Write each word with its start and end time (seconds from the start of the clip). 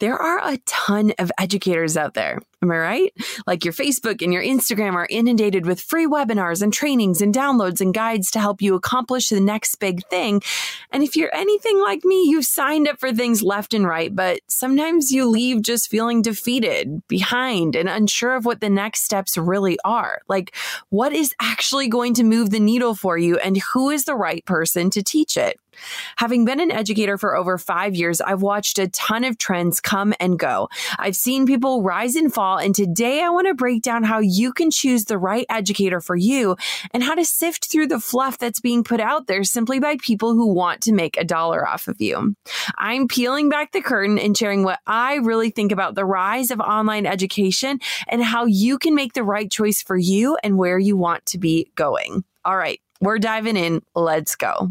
There 0.00 0.16
are 0.16 0.40
a 0.42 0.56
ton 0.64 1.12
of 1.18 1.30
educators 1.38 1.96
out 1.96 2.14
there. 2.14 2.40
Am 2.62 2.70
I 2.70 2.78
right? 2.78 3.12
Like 3.46 3.64
your 3.64 3.74
Facebook 3.74 4.22
and 4.22 4.32
your 4.32 4.42
Instagram 4.42 4.94
are 4.94 5.06
inundated 5.10 5.66
with 5.66 5.80
free 5.80 6.06
webinars 6.06 6.62
and 6.62 6.72
trainings 6.72 7.20
and 7.20 7.34
downloads 7.34 7.82
and 7.82 7.92
guides 7.92 8.30
to 8.30 8.40
help 8.40 8.62
you 8.62 8.74
accomplish 8.74 9.28
the 9.28 9.40
next 9.40 9.76
big 9.76 10.06
thing. 10.08 10.40
And 10.90 11.02
if 11.02 11.16
you're 11.16 11.34
anything 11.34 11.80
like 11.80 12.02
me, 12.04 12.24
you've 12.24 12.46
signed 12.46 12.88
up 12.88 12.98
for 12.98 13.12
things 13.12 13.42
left 13.42 13.74
and 13.74 13.86
right, 13.86 14.14
but 14.14 14.40
sometimes 14.48 15.10
you 15.10 15.28
leave 15.28 15.60
just 15.62 15.90
feeling 15.90 16.22
defeated, 16.22 17.06
behind, 17.06 17.76
and 17.76 17.88
unsure 17.88 18.36
of 18.36 18.46
what 18.46 18.60
the 18.60 18.70
next 18.70 19.04
steps 19.04 19.36
really 19.36 19.78
are. 19.84 20.20
Like, 20.28 20.56
what 20.88 21.12
is 21.12 21.34
actually 21.40 21.88
going 21.88 22.14
to 22.14 22.24
move 22.24 22.50
the 22.50 22.60
needle 22.60 22.94
for 22.94 23.18
you 23.18 23.38
and 23.38 23.58
who 23.72 23.90
is 23.90 24.04
the 24.04 24.16
right 24.16 24.44
person 24.46 24.88
to 24.90 25.02
teach 25.02 25.36
it? 25.36 25.58
Having 26.16 26.44
been 26.44 26.60
an 26.60 26.70
educator 26.70 27.18
for 27.18 27.36
over 27.36 27.58
five 27.58 27.94
years, 27.94 28.20
I've 28.20 28.42
watched 28.42 28.78
a 28.78 28.88
ton 28.88 29.24
of 29.24 29.38
trends 29.38 29.80
come 29.80 30.14
and 30.20 30.38
go. 30.38 30.68
I've 30.98 31.16
seen 31.16 31.46
people 31.46 31.82
rise 31.82 32.16
and 32.16 32.32
fall, 32.32 32.58
and 32.58 32.74
today 32.74 33.22
I 33.22 33.30
want 33.30 33.48
to 33.48 33.54
break 33.54 33.82
down 33.82 34.02
how 34.02 34.18
you 34.18 34.52
can 34.52 34.70
choose 34.70 35.04
the 35.04 35.18
right 35.18 35.46
educator 35.48 36.00
for 36.00 36.16
you 36.16 36.56
and 36.92 37.02
how 37.02 37.14
to 37.14 37.24
sift 37.24 37.70
through 37.70 37.88
the 37.88 38.00
fluff 38.00 38.38
that's 38.38 38.60
being 38.60 38.84
put 38.84 39.00
out 39.00 39.26
there 39.26 39.44
simply 39.44 39.80
by 39.80 39.96
people 40.02 40.34
who 40.34 40.52
want 40.52 40.80
to 40.82 40.92
make 40.92 41.16
a 41.16 41.24
dollar 41.24 41.66
off 41.68 41.88
of 41.88 42.00
you. 42.00 42.34
I'm 42.76 43.08
peeling 43.08 43.48
back 43.48 43.72
the 43.72 43.82
curtain 43.82 44.18
and 44.18 44.36
sharing 44.36 44.64
what 44.64 44.80
I 44.86 45.16
really 45.16 45.50
think 45.50 45.72
about 45.72 45.94
the 45.94 46.04
rise 46.04 46.50
of 46.50 46.60
online 46.60 47.06
education 47.06 47.80
and 48.08 48.22
how 48.22 48.46
you 48.46 48.78
can 48.78 48.94
make 48.94 49.12
the 49.12 49.24
right 49.24 49.50
choice 49.50 49.82
for 49.82 49.96
you 49.96 50.36
and 50.42 50.58
where 50.58 50.78
you 50.78 50.96
want 50.96 51.26
to 51.26 51.38
be 51.38 51.70
going. 51.74 52.24
All 52.44 52.56
right, 52.56 52.80
we're 53.00 53.18
diving 53.18 53.56
in. 53.56 53.82
Let's 53.94 54.36
go. 54.36 54.70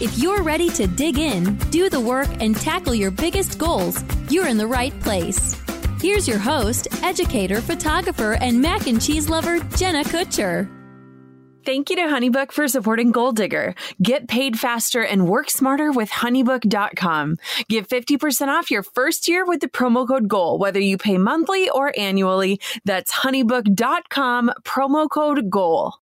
If 0.00 0.18
you're 0.18 0.42
ready 0.42 0.68
to 0.70 0.86
dig 0.86 1.18
in, 1.18 1.56
do 1.70 1.88
the 1.88 2.00
work, 2.00 2.28
and 2.40 2.56
tackle 2.56 2.94
your 2.94 3.10
biggest 3.10 3.58
goals, 3.58 4.02
you're 4.28 4.48
in 4.48 4.58
the 4.58 4.66
right 4.66 4.98
place. 5.00 5.56
Here's 6.00 6.26
your 6.26 6.38
host, 6.38 6.88
educator, 7.04 7.60
photographer, 7.60 8.32
and 8.34 8.60
mac 8.60 8.88
and 8.88 9.00
cheese 9.00 9.28
lover, 9.28 9.60
Jenna 9.76 10.02
Kutcher. 10.02 10.68
Thank 11.64 11.90
you 11.90 11.96
to 11.96 12.02
Honeybook 12.02 12.50
for 12.50 12.66
supporting 12.66 13.12
Goal 13.12 13.30
Digger. 13.30 13.76
Get 14.02 14.26
paid 14.26 14.58
faster 14.58 15.04
and 15.04 15.28
work 15.28 15.48
smarter 15.48 15.92
with 15.92 16.10
honeybook.com. 16.10 17.36
Get 17.68 17.88
50% 17.88 18.48
off 18.48 18.70
your 18.70 18.82
first 18.82 19.28
year 19.28 19.46
with 19.46 19.60
the 19.60 19.68
promo 19.68 20.06
code 20.08 20.26
GOAL, 20.26 20.58
whether 20.58 20.80
you 20.80 20.98
pay 20.98 21.18
monthly 21.18 21.70
or 21.70 21.92
annually. 21.96 22.60
That's 22.84 23.12
honeybook.com, 23.12 24.52
promo 24.64 25.08
code 25.08 25.50
GOAL. 25.50 26.01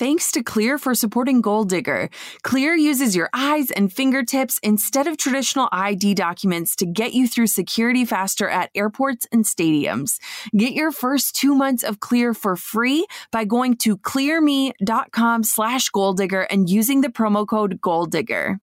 Thanks 0.00 0.32
to 0.32 0.42
Clear 0.42 0.78
for 0.78 0.94
supporting 0.94 1.42
Goal 1.42 1.64
Digger. 1.64 2.08
Clear 2.42 2.74
uses 2.74 3.14
your 3.14 3.28
eyes 3.34 3.70
and 3.70 3.92
fingertips 3.92 4.58
instead 4.62 5.06
of 5.06 5.18
traditional 5.18 5.68
ID 5.72 6.14
documents 6.14 6.74
to 6.76 6.86
get 6.86 7.12
you 7.12 7.28
through 7.28 7.48
security 7.48 8.06
faster 8.06 8.48
at 8.48 8.70
airports 8.74 9.26
and 9.30 9.44
stadiums. 9.44 10.18
Get 10.56 10.72
your 10.72 10.90
first 10.90 11.36
two 11.36 11.54
months 11.54 11.82
of 11.82 12.00
Clear 12.00 12.32
for 12.32 12.56
free 12.56 13.06
by 13.30 13.44
going 13.44 13.76
to 13.76 13.98
clearme.com 13.98 15.44
slash 15.44 15.90
goaldigger 15.90 16.46
and 16.48 16.70
using 16.70 17.02
the 17.02 17.10
promo 17.10 17.46
code 17.46 17.78
goaldigger. 17.82 18.56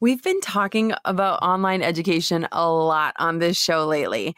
We've 0.00 0.22
been 0.22 0.40
talking 0.40 0.94
about 1.04 1.42
online 1.42 1.82
education 1.82 2.46
a 2.52 2.68
lot 2.68 3.14
on 3.18 3.38
this 3.38 3.56
show 3.56 3.86
lately. 3.86 4.34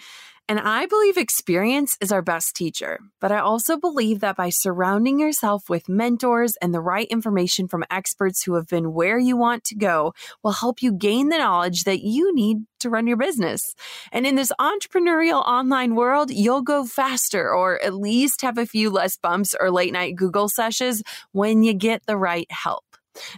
And 0.49 0.59
I 0.59 0.87
believe 0.87 1.19
experience 1.19 1.99
is 2.01 2.11
our 2.11 2.23
best 2.23 2.57
teacher. 2.57 3.01
But 3.21 3.33
I 3.33 3.39
also 3.39 3.77
believe 3.77 4.21
that 4.21 4.37
by 4.37 4.49
surrounding 4.49 5.21
yourself 5.21 5.69
with 5.69 5.91
mentors 5.91 6.57
and 6.63 6.73
the 6.73 6.81
right 6.81 7.07
information 7.09 7.69
from 7.69 7.85
experts 7.91 8.45
who 8.45 8.55
have 8.55 8.67
been 8.67 8.95
where 8.95 9.19
you 9.19 9.37
want 9.37 9.63
to 9.65 9.75
go 9.75 10.15
will 10.43 10.53
help 10.53 10.83
you 10.83 10.93
gain 10.93 11.29
the 11.29 11.37
knowledge 11.37 11.85
that 11.85 12.01
you 12.01 12.35
need 12.35 12.65
to 12.81 12.89
run 12.89 13.07
your 13.07 13.19
business. 13.19 13.75
And 14.11 14.27
in 14.27 14.37
this 14.37 14.53
entrepreneurial 14.59 15.47
online 15.47 15.95
world, 15.95 16.31
you'll 16.31 16.63
go 16.63 16.87
faster 16.87 17.53
or 17.53 17.83
at 17.83 17.95
least 17.95 18.41
have 18.41 18.57
a 18.57 18.65
few 18.65 18.89
less 18.89 19.19
bumps 19.19 19.55
or 19.61 19.71
late 19.71 19.93
night 19.93 20.17
Google 20.17 20.49
sessions 20.49 21.03
when 21.33 21.63
you 21.63 21.75
get 21.75 22.07
the 22.07 22.17
right 22.17 22.51
help. 22.51 22.88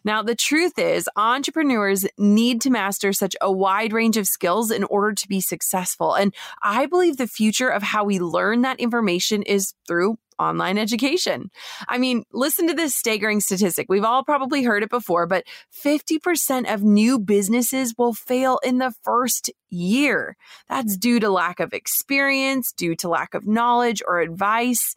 Now, 0.04 0.22
the 0.22 0.34
truth 0.34 0.78
is, 0.78 1.08
entrepreneurs 1.16 2.06
need 2.18 2.60
to 2.62 2.70
master 2.70 3.12
such 3.12 3.34
a 3.40 3.50
wide 3.50 3.92
range 3.92 4.16
of 4.16 4.26
skills 4.26 4.70
in 4.70 4.84
order 4.84 5.12
to 5.12 5.28
be 5.28 5.40
successful. 5.40 6.14
And 6.14 6.34
I 6.62 6.86
believe 6.86 7.16
the 7.16 7.26
future 7.26 7.68
of 7.68 7.82
how 7.82 8.04
we 8.04 8.18
learn 8.18 8.62
that 8.62 8.80
information 8.80 9.42
is 9.42 9.74
through 9.86 10.18
online 10.40 10.78
education. 10.78 11.50
I 11.86 11.98
mean, 11.98 12.24
listen 12.32 12.66
to 12.68 12.74
this 12.74 12.96
staggering 12.96 13.40
statistic. 13.40 13.86
We've 13.88 14.04
all 14.04 14.24
probably 14.24 14.62
heard 14.62 14.82
it 14.82 14.90
before, 14.90 15.26
but 15.26 15.44
50% 15.84 16.72
of 16.72 16.82
new 16.82 17.18
businesses 17.18 17.94
will 17.96 18.14
fail 18.14 18.58
in 18.64 18.78
the 18.78 18.94
first 19.02 19.50
year. 19.68 20.36
That's 20.68 20.96
due 20.96 21.20
to 21.20 21.28
lack 21.28 21.60
of 21.60 21.74
experience, 21.74 22.72
due 22.72 22.96
to 22.96 23.08
lack 23.08 23.34
of 23.34 23.46
knowledge 23.46 24.02
or 24.06 24.20
advice. 24.20 24.96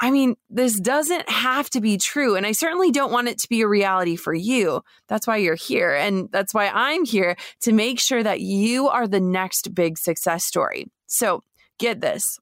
I 0.00 0.10
mean, 0.10 0.36
this 0.48 0.78
doesn't 0.78 1.28
have 1.28 1.68
to 1.70 1.80
be 1.80 1.98
true. 1.98 2.36
And 2.36 2.46
I 2.46 2.52
certainly 2.52 2.92
don't 2.92 3.12
want 3.12 3.28
it 3.28 3.38
to 3.38 3.48
be 3.48 3.62
a 3.62 3.68
reality 3.68 4.14
for 4.14 4.32
you. 4.32 4.82
That's 5.08 5.26
why 5.26 5.38
you're 5.38 5.56
here. 5.56 5.92
And 5.92 6.28
that's 6.30 6.54
why 6.54 6.68
I'm 6.68 7.04
here 7.04 7.36
to 7.62 7.72
make 7.72 7.98
sure 7.98 8.22
that 8.22 8.40
you 8.40 8.88
are 8.88 9.08
the 9.08 9.20
next 9.20 9.74
big 9.74 9.98
success 9.98 10.44
story. 10.44 10.86
So 11.06 11.42
get 11.78 12.00
this. 12.00 12.38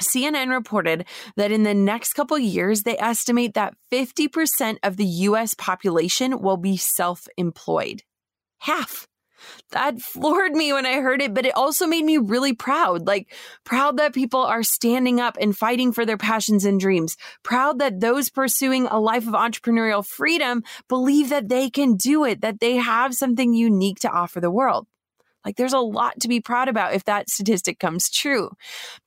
CNN 0.00 0.50
reported 0.50 1.06
that 1.36 1.52
in 1.52 1.62
the 1.62 1.74
next 1.74 2.14
couple 2.14 2.38
years, 2.38 2.82
they 2.82 2.98
estimate 2.98 3.54
that 3.54 3.74
50% 3.92 4.78
of 4.82 4.96
the 4.96 5.04
US 5.04 5.54
population 5.54 6.40
will 6.40 6.56
be 6.56 6.76
self 6.76 7.28
employed. 7.36 8.02
Half. 8.58 9.06
That 9.70 10.00
floored 10.00 10.52
me 10.52 10.72
when 10.72 10.86
I 10.86 11.00
heard 11.00 11.22
it, 11.22 11.34
but 11.34 11.46
it 11.46 11.54
also 11.54 11.86
made 11.86 12.04
me 12.04 12.18
really 12.18 12.52
proud. 12.52 13.06
Like, 13.06 13.32
proud 13.64 13.96
that 13.96 14.14
people 14.14 14.40
are 14.40 14.62
standing 14.62 15.20
up 15.20 15.36
and 15.40 15.56
fighting 15.56 15.92
for 15.92 16.04
their 16.04 16.16
passions 16.16 16.64
and 16.64 16.78
dreams. 16.78 17.16
Proud 17.42 17.78
that 17.78 18.00
those 18.00 18.30
pursuing 18.30 18.86
a 18.86 19.00
life 19.00 19.26
of 19.26 19.34
entrepreneurial 19.34 20.06
freedom 20.06 20.62
believe 20.88 21.30
that 21.30 21.48
they 21.48 21.70
can 21.70 21.96
do 21.96 22.24
it, 22.24 22.40
that 22.42 22.60
they 22.60 22.76
have 22.76 23.14
something 23.14 23.54
unique 23.54 24.00
to 24.00 24.10
offer 24.10 24.40
the 24.40 24.50
world. 24.50 24.86
Like 25.44 25.56
there's 25.56 25.72
a 25.72 25.78
lot 25.78 26.20
to 26.20 26.28
be 26.28 26.40
proud 26.40 26.68
about 26.68 26.94
if 26.94 27.04
that 27.04 27.28
statistic 27.28 27.78
comes 27.78 28.10
true. 28.10 28.50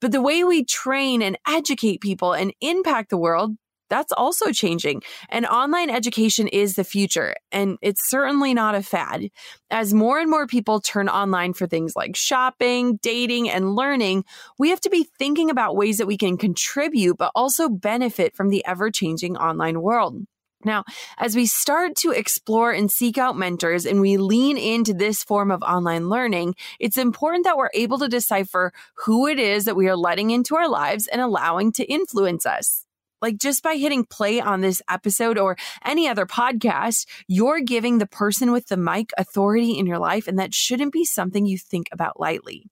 But 0.02 0.12
the 0.12 0.22
way 0.22 0.44
we 0.44 0.66
train 0.66 1.22
and 1.22 1.38
educate 1.48 2.02
people 2.02 2.34
and 2.34 2.54
impact 2.62 3.10
the 3.10 3.18
world, 3.18 3.56
that's 3.90 4.12
also 4.12 4.52
changing. 4.52 5.02
And 5.30 5.46
online 5.46 5.90
education 5.90 6.48
is 6.48 6.76
the 6.76 6.84
future. 6.84 7.36
And 7.52 7.78
it's 7.82 8.10
certainly 8.10 8.54
not 8.54 8.76
a 8.76 8.82
fad. 8.82 9.30
As 9.70 9.94
more 9.94 10.20
and 10.20 10.30
more 10.30 10.48
people 10.48 10.80
turn 10.80 11.10
online 11.10 11.54
for 11.54 11.68
things 11.68 11.96
like 11.96 12.16
shopping, 12.16 12.98
dating, 13.02 13.50
and 13.50 13.76
learning, 13.76 14.26
we 14.58 14.70
have 14.70 14.82
to 14.82 14.90
be 14.90 15.08
thinking 15.18 15.50
about 15.50 15.76
ways 15.76 15.98
that 15.98 16.08
we 16.08 16.18
can 16.18 16.38
contribute, 16.38 17.18
but 17.18 17.32
also 17.36 17.70
benefit 17.70 18.36
from 18.36 18.50
the 18.50 18.66
ever 18.66 18.90
changing 18.92 19.38
online 19.38 19.82
world. 19.82 20.26
Now, 20.64 20.84
as 21.20 21.36
we 21.36 21.46
start 21.46 21.96
to 21.98 22.12
explore 22.12 22.72
and 22.72 22.90
seek 22.90 23.20
out 23.20 23.38
mentors 23.38 23.86
and 23.86 24.02
we 24.02 24.18
lean 24.18 24.58
into 24.58 24.94
this 24.96 25.24
form 25.24 25.52
of 25.52 25.62
online 25.62 26.10
learning, 26.10 26.56
it's 26.80 26.98
important 26.98 27.44
that 27.44 27.56
we're 27.56 27.70
able 27.76 28.00
to 28.00 28.08
decipher 28.08 28.74
who 29.06 29.28
it 29.28 29.38
is 29.38 29.66
that 29.66 29.76
we 29.76 29.88
are 29.88 29.96
letting 29.96 30.32
into 30.32 30.56
our 30.56 30.68
lives 30.68 31.08
and 31.08 31.22
allowing 31.22 31.72
to 31.74 31.86
influence 31.86 32.48
us. 32.48 32.85
Like 33.26 33.40
just 33.40 33.64
by 33.64 33.76
hitting 33.76 34.06
play 34.06 34.40
on 34.40 34.62
this 34.62 34.84
episode 34.88 35.40
or 35.40 35.58
any 35.84 36.08
other 36.08 36.28
podcast, 36.28 37.08
you're 37.28 37.60
giving 37.60 37.98
the 37.98 38.06
person 38.06 38.52
with 38.52 38.68
the 38.68 38.78
mic 38.78 39.10
authority 39.18 39.80
in 39.80 39.88
your 39.88 39.98
life, 39.98 40.28
and 40.28 40.38
that 40.38 40.54
shouldn't 40.54 40.94
be 40.94 41.06
something 41.06 41.44
you 41.44 41.58
think 41.58 41.88
about 41.92 42.20
lightly. 42.20 42.68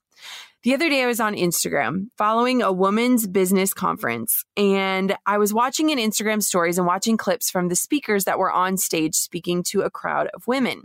The 0.62 0.72
other 0.72 0.88
day 0.88 1.02
I 1.02 1.06
was 1.06 1.18
on 1.18 1.34
Instagram 1.34 2.06
following 2.16 2.62
a 2.62 2.70
woman's 2.70 3.26
business 3.26 3.74
conference 3.74 4.44
and 4.56 5.16
I 5.26 5.38
was 5.38 5.52
watching 5.52 5.90
in 5.90 5.98
Instagram 5.98 6.40
stories 6.40 6.78
and 6.78 6.86
watching 6.86 7.16
clips 7.16 7.50
from 7.50 7.68
the 7.68 7.74
speakers 7.74 8.22
that 8.22 8.38
were 8.38 8.52
on 8.52 8.76
stage 8.76 9.16
speaking 9.16 9.64
to 9.70 9.82
a 9.82 9.90
crowd 9.90 10.28
of 10.34 10.46
women. 10.46 10.84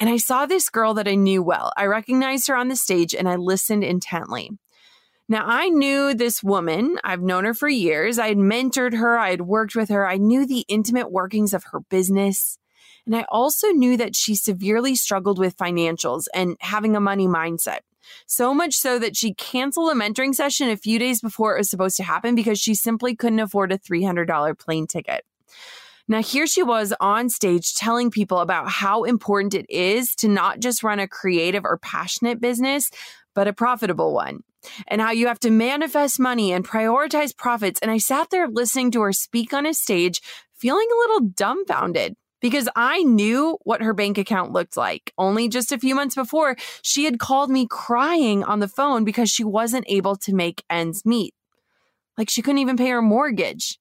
And 0.00 0.08
I 0.08 0.16
saw 0.16 0.46
this 0.46 0.70
girl 0.70 0.94
that 0.94 1.06
I 1.06 1.16
knew 1.16 1.42
well. 1.42 1.70
I 1.76 1.84
recognized 1.84 2.48
her 2.48 2.56
on 2.56 2.68
the 2.68 2.76
stage 2.76 3.14
and 3.14 3.28
I 3.28 3.36
listened 3.36 3.84
intently. 3.84 4.52
Now, 5.28 5.44
I 5.44 5.68
knew 5.68 6.14
this 6.14 6.42
woman. 6.42 6.98
I've 7.02 7.22
known 7.22 7.44
her 7.44 7.54
for 7.54 7.68
years. 7.68 8.18
I 8.18 8.28
had 8.28 8.36
mentored 8.36 8.94
her. 8.94 9.18
I 9.18 9.30
had 9.30 9.42
worked 9.42 9.74
with 9.74 9.88
her. 9.88 10.06
I 10.06 10.18
knew 10.18 10.46
the 10.46 10.64
intimate 10.68 11.10
workings 11.10 11.52
of 11.52 11.64
her 11.72 11.80
business. 11.80 12.58
And 13.06 13.16
I 13.16 13.24
also 13.28 13.68
knew 13.68 13.96
that 13.96 14.14
she 14.14 14.34
severely 14.36 14.94
struggled 14.94 15.38
with 15.38 15.56
financials 15.56 16.24
and 16.32 16.56
having 16.60 16.94
a 16.94 17.00
money 17.00 17.26
mindset. 17.26 17.80
So 18.26 18.54
much 18.54 18.74
so 18.74 19.00
that 19.00 19.16
she 19.16 19.34
canceled 19.34 19.90
a 19.90 19.94
mentoring 19.94 20.34
session 20.34 20.68
a 20.68 20.76
few 20.76 20.98
days 20.98 21.20
before 21.20 21.54
it 21.54 21.58
was 21.58 21.70
supposed 21.70 21.96
to 21.96 22.04
happen 22.04 22.36
because 22.36 22.60
she 22.60 22.74
simply 22.74 23.16
couldn't 23.16 23.40
afford 23.40 23.72
a 23.72 23.78
$300 23.78 24.58
plane 24.58 24.86
ticket. 24.86 25.24
Now, 26.08 26.22
here 26.22 26.46
she 26.46 26.62
was 26.62 26.94
on 27.00 27.28
stage 27.30 27.74
telling 27.74 28.12
people 28.12 28.38
about 28.38 28.68
how 28.68 29.02
important 29.02 29.54
it 29.54 29.66
is 29.68 30.14
to 30.16 30.28
not 30.28 30.60
just 30.60 30.84
run 30.84 31.00
a 31.00 31.08
creative 31.08 31.64
or 31.64 31.78
passionate 31.78 32.40
business, 32.40 32.90
but 33.34 33.48
a 33.48 33.52
profitable 33.52 34.14
one, 34.14 34.44
and 34.88 35.00
how 35.00 35.10
you 35.10 35.26
have 35.26 35.40
to 35.40 35.50
manifest 35.50 36.20
money 36.20 36.52
and 36.52 36.66
prioritize 36.66 37.36
profits. 37.36 37.80
And 37.80 37.90
I 37.90 37.98
sat 37.98 38.30
there 38.30 38.48
listening 38.48 38.90
to 38.92 39.02
her 39.02 39.12
speak 39.12 39.52
on 39.52 39.66
a 39.66 39.74
stage, 39.74 40.20
feeling 40.54 40.88
a 40.90 40.98
little 40.98 41.28
dumbfounded 41.28 42.16
because 42.40 42.68
I 42.76 43.02
knew 43.02 43.58
what 43.64 43.82
her 43.82 43.94
bank 43.94 44.18
account 44.18 44.52
looked 44.52 44.76
like. 44.76 45.12
Only 45.18 45.48
just 45.48 45.72
a 45.72 45.78
few 45.78 45.94
months 45.94 46.14
before, 46.14 46.56
she 46.82 47.04
had 47.04 47.18
called 47.18 47.50
me 47.50 47.66
crying 47.68 48.44
on 48.44 48.60
the 48.60 48.68
phone 48.68 49.04
because 49.04 49.30
she 49.30 49.44
wasn't 49.44 49.86
able 49.88 50.16
to 50.16 50.34
make 50.34 50.64
ends 50.70 51.04
meet. 51.04 51.34
Like 52.18 52.30
she 52.30 52.42
couldn't 52.42 52.60
even 52.60 52.76
pay 52.76 52.88
her 52.90 53.02
mortgage. 53.02 53.78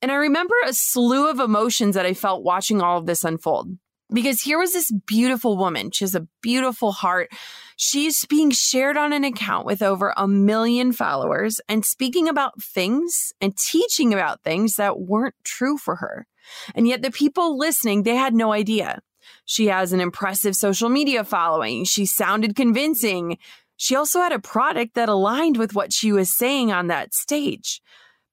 And 0.00 0.10
I 0.10 0.16
remember 0.16 0.54
a 0.66 0.72
slew 0.72 1.28
of 1.28 1.40
emotions 1.40 1.94
that 1.94 2.06
I 2.06 2.14
felt 2.14 2.44
watching 2.44 2.82
all 2.82 2.98
of 2.98 3.06
this 3.06 3.24
unfold. 3.24 3.76
Because 4.12 4.42
here 4.42 4.58
was 4.58 4.72
this 4.72 4.92
beautiful 5.06 5.56
woman. 5.56 5.90
She 5.90 6.04
has 6.04 6.14
a 6.14 6.28
beautiful 6.42 6.92
heart. 6.92 7.32
She's 7.76 8.24
being 8.26 8.50
shared 8.50 8.96
on 8.96 9.12
an 9.12 9.24
account 9.24 9.66
with 9.66 9.82
over 9.82 10.12
a 10.16 10.28
million 10.28 10.92
followers 10.92 11.60
and 11.68 11.84
speaking 11.84 12.28
about 12.28 12.62
things 12.62 13.32
and 13.40 13.56
teaching 13.56 14.12
about 14.12 14.42
things 14.42 14.76
that 14.76 15.00
weren't 15.00 15.34
true 15.42 15.78
for 15.78 15.96
her. 15.96 16.26
And 16.74 16.86
yet 16.86 17.02
the 17.02 17.10
people 17.10 17.58
listening, 17.58 18.02
they 18.02 18.14
had 18.14 18.34
no 18.34 18.52
idea. 18.52 19.00
She 19.46 19.66
has 19.66 19.92
an 19.92 20.00
impressive 20.00 20.54
social 20.54 20.88
media 20.88 21.24
following. 21.24 21.84
She 21.84 22.06
sounded 22.06 22.54
convincing. 22.54 23.38
She 23.76 23.96
also 23.96 24.20
had 24.20 24.32
a 24.32 24.38
product 24.38 24.94
that 24.94 25.08
aligned 25.08 25.56
with 25.56 25.74
what 25.74 25.92
she 25.92 26.12
was 26.12 26.36
saying 26.36 26.70
on 26.70 26.86
that 26.88 27.14
stage. 27.14 27.80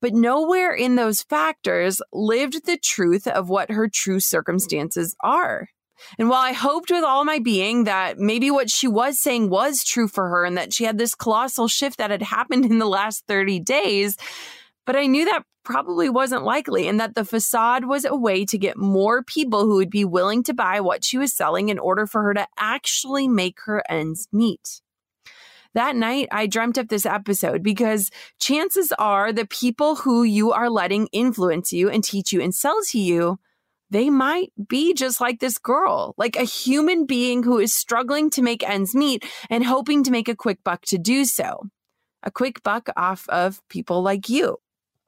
But 0.01 0.13
nowhere 0.13 0.73
in 0.73 0.95
those 0.95 1.21
factors 1.21 2.01
lived 2.11 2.65
the 2.65 2.77
truth 2.77 3.27
of 3.27 3.49
what 3.49 3.69
her 3.69 3.87
true 3.87 4.19
circumstances 4.19 5.15
are. 5.21 5.67
And 6.17 6.29
while 6.29 6.41
I 6.41 6.53
hoped 6.53 6.89
with 6.89 7.03
all 7.03 7.23
my 7.23 7.39
being 7.39 7.83
that 7.83 8.17
maybe 8.17 8.49
what 8.49 8.69
she 8.69 8.87
was 8.87 9.21
saying 9.21 9.49
was 9.49 9.83
true 9.83 10.07
for 10.07 10.29
her 10.29 10.45
and 10.45 10.57
that 10.57 10.73
she 10.73 10.83
had 10.83 10.97
this 10.97 11.15
colossal 11.15 11.67
shift 11.67 11.99
that 11.99 12.11
had 12.11 12.23
happened 12.23 12.65
in 12.65 12.79
the 12.79 12.87
last 12.87 13.25
30 13.27 13.59
days, 13.59 14.17
but 14.85 14.95
I 14.95 15.05
knew 15.05 15.25
that 15.25 15.43
probably 15.63 16.09
wasn't 16.09 16.43
likely 16.43 16.87
and 16.87 16.99
that 16.99 17.13
the 17.13 17.23
facade 17.23 17.85
was 17.85 18.03
a 18.03 18.15
way 18.15 18.45
to 18.45 18.57
get 18.57 18.77
more 18.77 19.23
people 19.23 19.65
who 19.65 19.75
would 19.75 19.91
be 19.91 20.03
willing 20.05 20.43
to 20.43 20.53
buy 20.53 20.81
what 20.81 21.05
she 21.05 21.17
was 21.17 21.35
selling 21.35 21.69
in 21.69 21.77
order 21.77 22.07
for 22.07 22.23
her 22.23 22.33
to 22.33 22.47
actually 22.57 23.27
make 23.27 23.59
her 23.65 23.83
ends 23.87 24.27
meet. 24.31 24.81
That 25.73 25.95
night, 25.95 26.27
I 26.31 26.47
dreamt 26.47 26.77
up 26.77 26.89
this 26.89 27.05
episode 27.05 27.63
because 27.63 28.09
chances 28.39 28.91
are 28.99 29.31
the 29.31 29.45
people 29.47 29.95
who 29.95 30.23
you 30.23 30.51
are 30.51 30.69
letting 30.69 31.07
influence 31.13 31.71
you 31.71 31.89
and 31.89 32.03
teach 32.03 32.33
you 32.33 32.41
and 32.41 32.53
sell 32.53 32.79
to 32.89 32.99
you, 32.99 33.39
they 33.89 34.09
might 34.09 34.51
be 34.67 34.93
just 34.93 35.21
like 35.21 35.39
this 35.39 35.57
girl, 35.57 36.13
like 36.17 36.35
a 36.35 36.43
human 36.43 37.05
being 37.05 37.43
who 37.43 37.59
is 37.59 37.73
struggling 37.73 38.29
to 38.31 38.41
make 38.41 38.67
ends 38.67 38.95
meet 38.95 39.25
and 39.49 39.65
hoping 39.65 40.03
to 40.03 40.11
make 40.11 40.27
a 40.27 40.35
quick 40.35 40.59
buck 40.63 40.81
to 40.87 40.97
do 40.97 41.23
so. 41.25 41.63
A 42.23 42.31
quick 42.31 42.63
buck 42.63 42.89
off 42.95 43.27
of 43.29 43.61
people 43.69 44.01
like 44.01 44.29
you. 44.29 44.57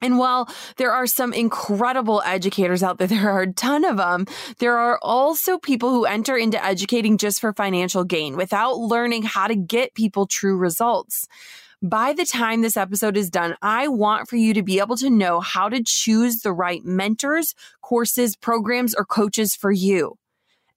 And 0.03 0.17
while 0.17 0.49
there 0.75 0.91
are 0.91 1.07
some 1.07 1.31
incredible 1.31 2.21
educators 2.25 2.83
out 2.83 2.97
there, 2.97 3.07
there 3.13 3.31
are 3.31 3.43
a 3.43 3.53
ton 3.53 3.85
of 3.85 3.97
them, 3.97 4.27
there 4.59 4.77
are 4.77 4.99
also 5.01 5.57
people 5.57 5.89
who 5.89 6.05
enter 6.05 6.37
into 6.37 6.63
educating 6.63 7.17
just 7.17 7.39
for 7.39 7.53
financial 7.53 8.03
gain 8.03 8.35
without 8.35 8.77
learning 8.77 9.23
how 9.23 9.47
to 9.47 9.55
get 9.55 9.95
people 9.95 10.27
true 10.27 10.57
results. 10.57 11.25
By 11.81 12.13
the 12.13 12.25
time 12.25 12.61
this 12.61 12.77
episode 12.77 13.17
is 13.17 13.29
done, 13.29 13.55
I 13.61 13.89
want 13.89 14.29
for 14.29 14.37
you 14.37 14.53
to 14.53 14.63
be 14.63 14.79
able 14.79 14.95
to 14.97 15.09
know 15.09 15.41
how 15.41 15.67
to 15.67 15.83
choose 15.83 16.41
the 16.41 16.53
right 16.53 16.83
mentors, 16.85 17.55
courses, 17.81 18.35
programs, 18.37 18.95
or 18.95 19.03
coaches 19.05 19.55
for 19.55 19.71
you 19.71 20.17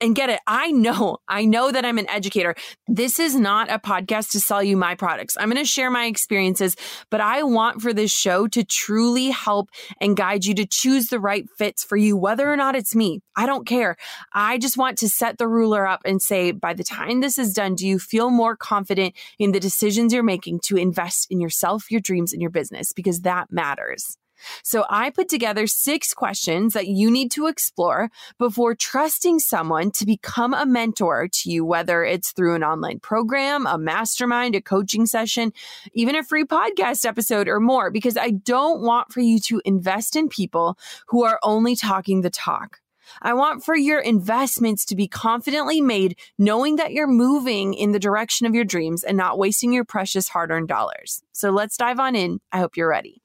and 0.01 0.15
get 0.15 0.31
it. 0.31 0.41
I 0.47 0.71
know, 0.71 1.19
I 1.29 1.45
know 1.45 1.73
that 1.73 1.85
I'm 1.85 1.99
an 1.99 2.09
educator. 2.09 2.55
This 2.87 3.19
is 3.19 3.35
not 3.35 3.71
a 3.71 3.79
podcast 3.79 4.31
to 4.31 4.41
sell 4.41 4.63
you 4.63 4.77
my 4.77 4.95
products. 4.95 5.37
I'm 5.39 5.51
going 5.51 5.63
to 5.63 5.69
share 5.69 5.91
my 5.91 6.07
experiences, 6.07 6.77
but 7.11 7.21
I 7.21 7.43
want 7.43 7.81
for 7.81 7.93
this 7.93 8.13
show 8.13 8.47
to 8.49 8.65
truly 8.65 9.31
help 9.31 9.71
and 10.01 10.17
guide 10.17 10.45
you 10.45 10.55
to 10.55 10.67
choose 10.67 11.09
the 11.09 11.21
right 11.21 11.47
fits 11.57 11.85
for 11.85 11.97
you, 11.97 12.17
whether 12.17 12.51
or 12.51 12.57
not 12.57 12.77
it's 12.77 12.95
me. 12.95 13.21
I 13.37 13.47
don't 13.47 13.67
care. 13.67 13.97
I 14.33 14.59
just 14.59 14.77
want 14.77 14.99
to 14.99 15.09
set 15.09 15.39
the 15.39 15.49
ruler 15.49 15.87
up 15.87 16.03
and 16.05 16.21
say, 16.21 16.53
by 16.53 16.75
the 16.75 16.85
time 16.85 17.21
this 17.21 17.39
is 17.39 17.53
done, 17.53 17.75
do 17.75 17.87
you 17.87 17.99
feel 17.99 18.31
more 18.31 18.57
confident 18.57 19.15
in 19.39 19.53
the 19.53 19.61
decisions 19.61 20.13
you're 20.13 20.23
making 20.23 20.61
to 20.65 20.77
invest 20.77 21.27
in 21.31 21.41
yourself, 21.41 21.91
your 21.91 22.01
dreams, 22.01 22.33
and 22.33 22.41
your 22.41 22.51
business? 22.51 22.93
Because 22.93 23.21
that 23.21 23.51
matters. 23.51 24.17
So 24.63 24.85
I 24.89 25.11
put 25.11 25.29
together 25.29 25.67
six 25.67 26.15
questions 26.15 26.75
that 26.75 26.89
you 26.89 27.11
need 27.11 27.31
to 27.33 27.47
explore 27.47 28.11
before 28.39 28.75
trusting 28.75 29.39
someone 29.39 29.91
to 29.93 30.07
become 30.07 30.55
a 30.55 30.67
mentor 30.67 31.29
to 31.29 31.51
you, 31.51 31.65
whether 31.65 32.05
it's 32.05 32.33
through 32.33 32.55
an 32.55 32.65
online 32.65 33.01
program, 33.01 33.67
a 33.67 33.79
mastermind, 33.79 34.55
a 34.55 34.61
coaching 34.61 35.07
session, 35.07 35.53
even 35.93 36.17
a 36.17 36.25
free 36.25 36.45
podcast 36.45 37.07
episode 37.07 37.49
or 37.49 37.61
more, 37.61 37.91
because 37.91 38.17
I 38.17 38.31
don't 38.31 38.83
want 38.83 39.13
for 39.13 39.21
you 39.21 39.39
to 39.41 39.63
invest 39.65 40.17
in 40.17 40.29
people 40.29 40.79
who 41.09 41.25
are 41.25 41.41
only 41.43 41.77
talking 41.77 42.21
the 42.21 42.31
talk. 42.31 42.81
I 43.23 43.35
want 43.35 43.65
for 43.65 43.77
your 43.77 44.01
investments 44.01 44.85
to 44.87 44.97
be 44.97 45.09
confidently 45.09 45.81
made, 45.81 46.19
knowing 46.39 46.77
that 46.77 46.93
you're 46.93 47.07
moving 47.07 47.75
in 47.75 47.93
the 47.93 47.99
direction 47.99 48.47
of 48.47 48.55
your 48.55 48.65
dreams 48.65 49.05
and 49.05 49.17
not 49.17 49.39
wasting 49.39 49.73
your 49.73 49.85
precious 49.85 50.29
hard 50.29 50.51
earned 50.51 50.69
dollars. 50.69 51.23
So 51.33 51.51
let's 51.51 51.77
dive 51.77 52.01
on 52.01 52.17
in. 52.17 52.41
I 52.53 52.59
hope 52.59 52.77
you're 52.77 52.89
ready. 52.89 53.23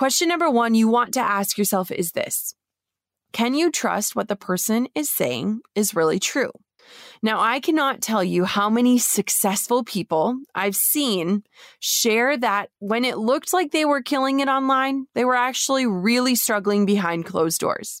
Question 0.00 0.28
number 0.28 0.50
one 0.50 0.74
you 0.74 0.88
want 0.88 1.12
to 1.12 1.20
ask 1.20 1.58
yourself 1.58 1.90
is 1.90 2.12
this 2.12 2.54
Can 3.34 3.52
you 3.52 3.70
trust 3.70 4.16
what 4.16 4.28
the 4.28 4.34
person 4.34 4.88
is 4.94 5.10
saying 5.10 5.60
is 5.74 5.94
really 5.94 6.18
true? 6.18 6.52
Now, 7.22 7.38
I 7.38 7.60
cannot 7.60 8.00
tell 8.00 8.24
you 8.24 8.46
how 8.46 8.70
many 8.70 8.96
successful 8.96 9.84
people 9.84 10.38
I've 10.54 10.74
seen 10.74 11.42
share 11.80 12.34
that 12.38 12.70
when 12.78 13.04
it 13.04 13.18
looked 13.18 13.52
like 13.52 13.72
they 13.72 13.84
were 13.84 14.00
killing 14.00 14.40
it 14.40 14.48
online, 14.48 15.04
they 15.14 15.26
were 15.26 15.36
actually 15.36 15.84
really 15.84 16.34
struggling 16.34 16.86
behind 16.86 17.26
closed 17.26 17.60
doors. 17.60 18.00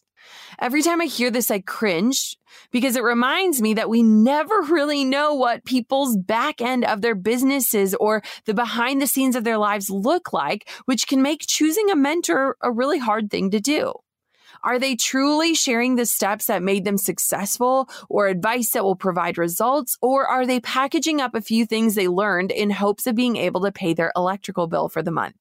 Every 0.58 0.82
time 0.82 1.00
I 1.00 1.06
hear 1.06 1.30
this, 1.30 1.50
I 1.50 1.60
cringe 1.60 2.36
because 2.70 2.96
it 2.96 3.02
reminds 3.02 3.62
me 3.62 3.74
that 3.74 3.88
we 3.88 4.02
never 4.02 4.62
really 4.62 5.04
know 5.04 5.34
what 5.34 5.64
people's 5.64 6.16
back 6.16 6.60
end 6.60 6.84
of 6.84 7.00
their 7.00 7.14
businesses 7.14 7.94
or 7.94 8.22
the 8.44 8.54
behind 8.54 9.00
the 9.00 9.06
scenes 9.06 9.36
of 9.36 9.44
their 9.44 9.58
lives 9.58 9.90
look 9.90 10.32
like, 10.32 10.68
which 10.84 11.06
can 11.06 11.22
make 11.22 11.46
choosing 11.46 11.90
a 11.90 11.96
mentor 11.96 12.56
a 12.60 12.70
really 12.70 12.98
hard 12.98 13.30
thing 13.30 13.50
to 13.50 13.60
do. 13.60 13.92
Are 14.62 14.78
they 14.78 14.94
truly 14.94 15.54
sharing 15.54 15.96
the 15.96 16.04
steps 16.04 16.46
that 16.46 16.62
made 16.62 16.84
them 16.84 16.98
successful 16.98 17.88
or 18.08 18.26
advice 18.26 18.72
that 18.72 18.84
will 18.84 18.96
provide 18.96 19.38
results? 19.38 19.96
Or 20.02 20.26
are 20.26 20.46
they 20.46 20.60
packaging 20.60 21.20
up 21.20 21.34
a 21.34 21.40
few 21.40 21.64
things 21.64 21.94
they 21.94 22.08
learned 22.08 22.50
in 22.50 22.70
hopes 22.70 23.06
of 23.06 23.14
being 23.14 23.36
able 23.36 23.62
to 23.62 23.72
pay 23.72 23.94
their 23.94 24.12
electrical 24.14 24.66
bill 24.66 24.88
for 24.88 25.02
the 25.02 25.10
month? 25.10 25.34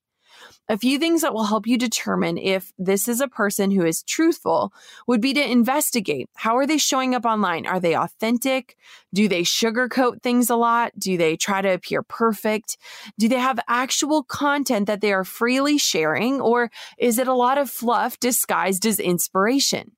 A 0.68 0.78
few 0.78 1.00
things 1.00 1.22
that 1.22 1.34
will 1.34 1.46
help 1.46 1.66
you 1.66 1.78
determine 1.78 2.38
if 2.38 2.72
this 2.78 3.08
is 3.08 3.22
a 3.22 3.28
person 3.28 3.72
who 3.72 3.86
is 3.86 4.04
truthful 4.04 4.72
would 5.08 5.22
be 5.22 5.34
to 5.34 5.52
investigate. 5.52 6.30
How 6.36 6.58
are 6.58 6.68
they 6.68 6.78
showing 6.78 7.16
up 7.16 7.26
online? 7.26 7.66
Are 7.66 7.80
they 7.80 7.96
authentic? 7.96 8.78
Do 9.14 9.28
they 9.28 9.42
sugarcoat 9.42 10.22
things 10.22 10.50
a 10.50 10.56
lot? 10.56 10.92
Do 10.98 11.18
they 11.18 11.36
try 11.36 11.62
to 11.62 11.74
appear 11.74 12.04
perfect? 12.04 12.78
Do 13.18 13.28
they 13.28 13.40
have 13.40 13.60
actual 13.68 14.24
content 14.24 14.88
that 14.88 15.02
they 15.02 15.12
are 15.12 15.24
freely 15.24 15.78
sharing? 15.78 16.40
Or 16.40 16.70
is 16.98 17.18
it 17.18 17.28
a 17.28 17.34
lot 17.34 17.58
of 17.58 17.70
fluff 17.70 18.20
disguised 18.20 18.86
as 18.86 19.00
inspiration? 19.00 19.94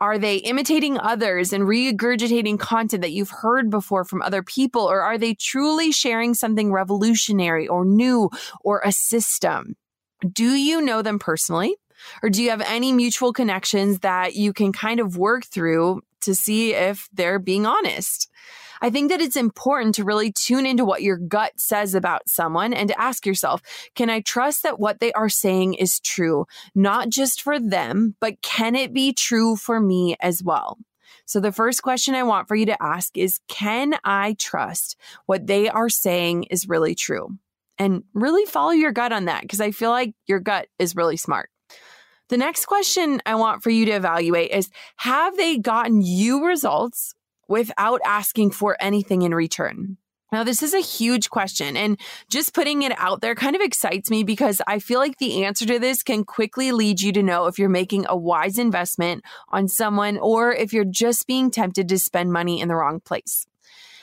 Are 0.00 0.18
they 0.18 0.36
imitating 0.36 0.98
others 0.98 1.52
and 1.52 1.64
regurgitating 1.64 2.58
content 2.58 3.02
that 3.02 3.12
you've 3.12 3.30
heard 3.30 3.70
before 3.70 4.04
from 4.04 4.22
other 4.22 4.42
people? 4.42 4.82
Or 4.82 5.00
are 5.02 5.18
they 5.18 5.34
truly 5.34 5.92
sharing 5.92 6.34
something 6.34 6.72
revolutionary 6.72 7.68
or 7.68 7.84
new 7.84 8.30
or 8.62 8.80
a 8.84 8.92
system? 8.92 9.76
Do 10.30 10.54
you 10.54 10.80
know 10.80 11.02
them 11.02 11.18
personally? 11.18 11.76
Or 12.22 12.30
do 12.30 12.42
you 12.42 12.50
have 12.50 12.62
any 12.62 12.92
mutual 12.92 13.32
connections 13.32 14.00
that 14.00 14.34
you 14.34 14.52
can 14.52 14.72
kind 14.72 15.00
of 15.00 15.16
work 15.16 15.44
through 15.44 16.02
to 16.22 16.34
see 16.34 16.74
if 16.74 17.08
they're 17.12 17.38
being 17.38 17.66
honest? 17.66 18.28
I 18.82 18.90
think 18.90 19.10
that 19.10 19.22
it's 19.22 19.36
important 19.36 19.94
to 19.94 20.04
really 20.04 20.30
tune 20.30 20.66
into 20.66 20.84
what 20.84 21.02
your 21.02 21.16
gut 21.16 21.52
says 21.56 21.94
about 21.94 22.28
someone 22.28 22.74
and 22.74 22.88
to 22.88 23.00
ask 23.00 23.24
yourself, 23.24 23.62
can 23.94 24.10
I 24.10 24.20
trust 24.20 24.64
that 24.64 24.78
what 24.78 25.00
they 25.00 25.12
are 25.12 25.30
saying 25.30 25.74
is 25.74 26.00
true, 26.00 26.44
not 26.74 27.08
just 27.08 27.40
for 27.40 27.58
them, 27.58 28.16
but 28.20 28.42
can 28.42 28.74
it 28.74 28.92
be 28.92 29.14
true 29.14 29.56
for 29.56 29.80
me 29.80 30.16
as 30.20 30.42
well? 30.42 30.78
So 31.24 31.40
the 31.40 31.52
first 31.52 31.82
question 31.82 32.14
I 32.14 32.24
want 32.24 32.48
for 32.48 32.56
you 32.56 32.66
to 32.66 32.82
ask 32.82 33.16
is, 33.16 33.40
can 33.48 33.94
I 34.04 34.34
trust 34.38 34.96
what 35.26 35.46
they 35.46 35.70
are 35.70 35.88
saying 35.88 36.44
is 36.44 36.68
really 36.68 36.94
true? 36.94 37.38
and 37.78 38.04
really 38.14 38.44
follow 38.44 38.70
your 38.70 38.92
gut 38.92 39.12
on 39.12 39.24
that 39.24 39.42
because 39.42 39.60
I 39.60 39.70
feel 39.72 39.90
like 39.90 40.14
your 40.26 40.38
gut 40.38 40.68
is 40.78 40.94
really 40.94 41.16
smart. 41.16 41.50
The 42.28 42.36
next 42.36 42.66
question 42.66 43.20
I 43.26 43.34
want 43.34 43.62
for 43.62 43.70
you 43.70 43.86
to 43.86 43.92
evaluate 43.92 44.50
is 44.52 44.70
Have 44.96 45.36
they 45.36 45.58
gotten 45.58 46.00
you 46.00 46.46
results 46.46 47.14
without 47.48 48.00
asking 48.04 48.50
for 48.52 48.76
anything 48.80 49.22
in 49.22 49.34
return? 49.34 49.96
Now, 50.32 50.44
this 50.44 50.62
is 50.62 50.72
a 50.72 50.80
huge 50.80 51.28
question, 51.28 51.76
and 51.76 52.00
just 52.30 52.54
putting 52.54 52.82
it 52.82 52.92
out 52.96 53.20
there 53.20 53.34
kind 53.34 53.54
of 53.54 53.60
excites 53.60 54.10
me 54.10 54.24
because 54.24 54.62
I 54.66 54.78
feel 54.78 54.98
like 54.98 55.18
the 55.18 55.44
answer 55.44 55.66
to 55.66 55.78
this 55.78 56.02
can 56.02 56.24
quickly 56.24 56.72
lead 56.72 57.02
you 57.02 57.12
to 57.12 57.22
know 57.22 57.46
if 57.46 57.58
you're 57.58 57.68
making 57.68 58.06
a 58.08 58.16
wise 58.16 58.56
investment 58.56 59.22
on 59.50 59.68
someone 59.68 60.16
or 60.16 60.50
if 60.50 60.72
you're 60.72 60.86
just 60.86 61.26
being 61.26 61.50
tempted 61.50 61.86
to 61.90 61.98
spend 61.98 62.32
money 62.32 62.62
in 62.62 62.68
the 62.68 62.76
wrong 62.76 63.00
place. 63.00 63.46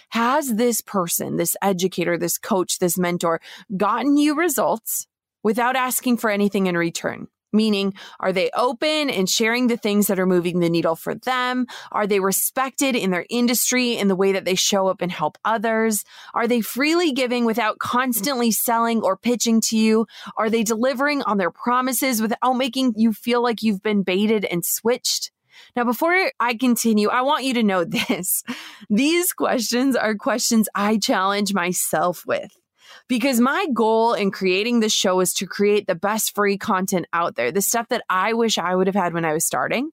Has 0.10 0.54
this 0.54 0.82
person, 0.82 1.38
this 1.38 1.56
educator, 1.64 2.16
this 2.16 2.38
coach, 2.38 2.78
this 2.78 2.98
mentor 2.98 3.42
gotten 3.76 4.16
you 4.16 4.36
results 4.36 5.08
without 5.42 5.76
asking 5.76 6.18
for 6.18 6.30
anything 6.30 6.68
in 6.68 6.78
return? 6.78 7.28
Meaning, 7.52 7.94
are 8.20 8.32
they 8.32 8.52
open 8.56 9.10
and 9.10 9.28
sharing 9.28 9.68
the 9.68 9.78
things 9.78 10.08
that 10.08 10.20
are 10.20 10.26
moving 10.26 10.60
the 10.60 10.70
needle 10.70 10.96
for 10.96 11.16
them? 11.16 11.66
Are 11.92 12.06
they 12.06 12.20
respected 12.20 12.96
in 12.96 13.12
their 13.12 13.26
industry 13.30 13.98
in 13.98 14.08
the 14.08 14.16
way 14.16 14.32
that 14.34 14.46
they 14.46 14.56
show 14.56 14.88
up 14.88 15.02
and 15.02 15.12
help 15.12 15.38
others? 15.44 16.04
Are 16.34 16.48
they 16.48 16.62
freely 16.62 17.12
giving 17.12 17.46
without 17.46 17.80
constantly 17.80 18.52
selling 18.52 19.02
or 19.02 19.18
pitching 19.18 19.62
to 19.62 19.78
you? 19.78 20.06
Are 20.38 20.50
they 20.50 20.64
delivering 20.64 21.24
on 21.24 21.38
their 21.38 21.52
promises 21.52 22.22
without 22.22 22.54
making 22.54 22.94
you 22.96 23.14
feel 23.14 23.42
like 23.42 23.64
you've 23.64 23.82
been 23.82 24.04
baited 24.04 24.46
and 24.46 24.64
switched? 24.64 25.32
Now, 25.76 25.84
before 25.84 26.32
I 26.40 26.56
continue, 26.56 27.10
I 27.10 27.22
want 27.22 27.44
you 27.44 27.54
to 27.56 27.64
know 27.64 27.84
this. 27.86 28.44
These 28.90 29.34
questions 29.34 29.96
are 29.96 30.16
questions 30.16 30.70
I 30.76 30.98
challenge 30.98 31.54
myself 31.54 32.26
with 32.26 32.59
because 33.08 33.40
my 33.40 33.68
goal 33.74 34.14
in 34.14 34.32
creating 34.32 34.80
this 34.80 34.94
show 34.94 35.20
is 35.20 35.34
to 35.36 35.46
create 35.46 35.88
the 35.88 35.96
best 35.96 36.36
free 36.36 36.58
content 36.58 37.06
out 37.14 37.36
there, 37.36 37.52
the 37.52 37.62
stuff 37.62 37.88
that 37.90 38.04
I 38.10 38.34
wish 38.34 38.58
I 38.58 38.76
would 38.76 38.88
have 38.88 38.96
had 38.96 39.14
when 39.14 39.26
I 39.26 39.34
was 39.34 39.46
starting. 39.46 39.92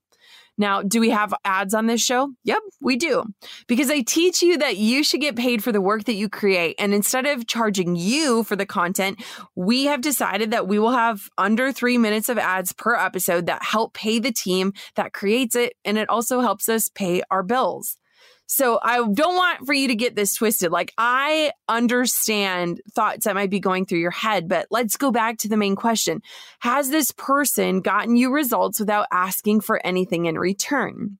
Now, 0.58 0.82
do 0.82 1.00
we 1.00 1.10
have 1.10 1.34
ads 1.44 1.74
on 1.74 1.86
this 1.86 2.02
show? 2.02 2.32
Yep, 2.44 2.62
we 2.80 2.96
do. 2.96 3.24
Because 3.66 3.90
I 3.90 4.00
teach 4.00 4.40
you 4.40 4.56
that 4.58 4.78
you 4.78 5.04
should 5.04 5.20
get 5.20 5.36
paid 5.36 5.62
for 5.62 5.70
the 5.70 5.82
work 5.82 6.04
that 6.04 6.14
you 6.14 6.30
create. 6.30 6.76
And 6.78 6.94
instead 6.94 7.26
of 7.26 7.46
charging 7.46 7.94
you 7.94 8.42
for 8.42 8.56
the 8.56 8.64
content, 8.64 9.22
we 9.54 9.84
have 9.84 10.00
decided 10.00 10.52
that 10.52 10.66
we 10.66 10.78
will 10.78 10.92
have 10.92 11.28
under 11.36 11.72
three 11.72 11.98
minutes 11.98 12.30
of 12.30 12.38
ads 12.38 12.72
per 12.72 12.94
episode 12.94 13.46
that 13.46 13.62
help 13.62 13.92
pay 13.92 14.18
the 14.18 14.32
team 14.32 14.72
that 14.94 15.12
creates 15.12 15.56
it. 15.56 15.74
And 15.84 15.98
it 15.98 16.08
also 16.08 16.40
helps 16.40 16.68
us 16.68 16.88
pay 16.88 17.22
our 17.30 17.42
bills. 17.42 17.98
So 18.46 18.78
I 18.82 18.96
don't 18.98 19.34
want 19.34 19.66
for 19.66 19.72
you 19.72 19.88
to 19.88 19.94
get 19.94 20.14
this 20.14 20.34
twisted. 20.34 20.70
Like 20.70 20.94
I 20.96 21.52
understand 21.68 22.80
thoughts 22.94 23.24
that 23.24 23.34
might 23.34 23.50
be 23.50 23.60
going 23.60 23.86
through 23.86 23.98
your 23.98 24.10
head, 24.10 24.48
but 24.48 24.66
let's 24.70 24.96
go 24.96 25.10
back 25.10 25.38
to 25.38 25.48
the 25.48 25.56
main 25.56 25.76
question. 25.76 26.22
Has 26.60 26.88
this 26.88 27.10
person 27.10 27.80
gotten 27.80 28.16
you 28.16 28.32
results 28.32 28.78
without 28.80 29.06
asking 29.12 29.60
for 29.60 29.84
anything 29.84 30.26
in 30.26 30.38
return? 30.38 31.18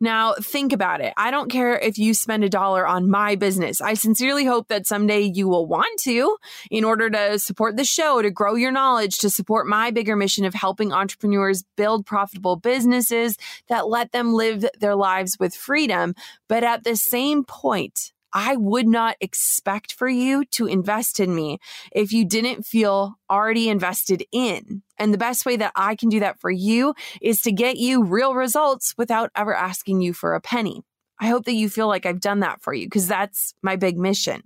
Now, 0.00 0.34
think 0.34 0.72
about 0.72 1.00
it. 1.00 1.12
I 1.16 1.30
don't 1.30 1.50
care 1.50 1.78
if 1.78 1.98
you 1.98 2.14
spend 2.14 2.44
a 2.44 2.48
dollar 2.48 2.86
on 2.86 3.10
my 3.10 3.34
business. 3.36 3.80
I 3.80 3.94
sincerely 3.94 4.44
hope 4.44 4.68
that 4.68 4.86
someday 4.86 5.20
you 5.20 5.48
will 5.48 5.66
want 5.66 6.00
to 6.02 6.36
in 6.70 6.84
order 6.84 7.10
to 7.10 7.38
support 7.38 7.76
the 7.76 7.84
show, 7.84 8.22
to 8.22 8.30
grow 8.30 8.54
your 8.54 8.72
knowledge, 8.72 9.18
to 9.18 9.30
support 9.30 9.66
my 9.66 9.90
bigger 9.90 10.16
mission 10.16 10.44
of 10.44 10.54
helping 10.54 10.92
entrepreneurs 10.92 11.64
build 11.76 12.06
profitable 12.06 12.56
businesses 12.56 13.36
that 13.68 13.88
let 13.88 14.12
them 14.12 14.32
live 14.32 14.64
their 14.80 14.96
lives 14.96 15.36
with 15.38 15.54
freedom. 15.54 16.14
But 16.48 16.64
at 16.64 16.84
the 16.84 16.96
same 16.96 17.44
point, 17.44 18.12
I 18.38 18.54
would 18.54 18.86
not 18.86 19.16
expect 19.22 19.94
for 19.94 20.06
you 20.06 20.44
to 20.52 20.66
invest 20.66 21.20
in 21.20 21.34
me 21.34 21.58
if 21.90 22.12
you 22.12 22.26
didn't 22.26 22.66
feel 22.66 23.14
already 23.30 23.70
invested 23.70 24.24
in. 24.30 24.82
And 24.98 25.14
the 25.14 25.18
best 25.18 25.46
way 25.46 25.56
that 25.56 25.72
I 25.74 25.96
can 25.96 26.10
do 26.10 26.20
that 26.20 26.38
for 26.38 26.50
you 26.50 26.92
is 27.22 27.40
to 27.40 27.50
get 27.50 27.78
you 27.78 28.04
real 28.04 28.34
results 28.34 28.92
without 28.98 29.30
ever 29.34 29.54
asking 29.54 30.02
you 30.02 30.12
for 30.12 30.34
a 30.34 30.40
penny. 30.42 30.82
I 31.18 31.28
hope 31.28 31.46
that 31.46 31.54
you 31.54 31.70
feel 31.70 31.88
like 31.88 32.04
I've 32.04 32.20
done 32.20 32.40
that 32.40 32.60
for 32.60 32.74
you 32.74 32.84
because 32.84 33.08
that's 33.08 33.54
my 33.62 33.76
big 33.76 33.96
mission. 33.96 34.42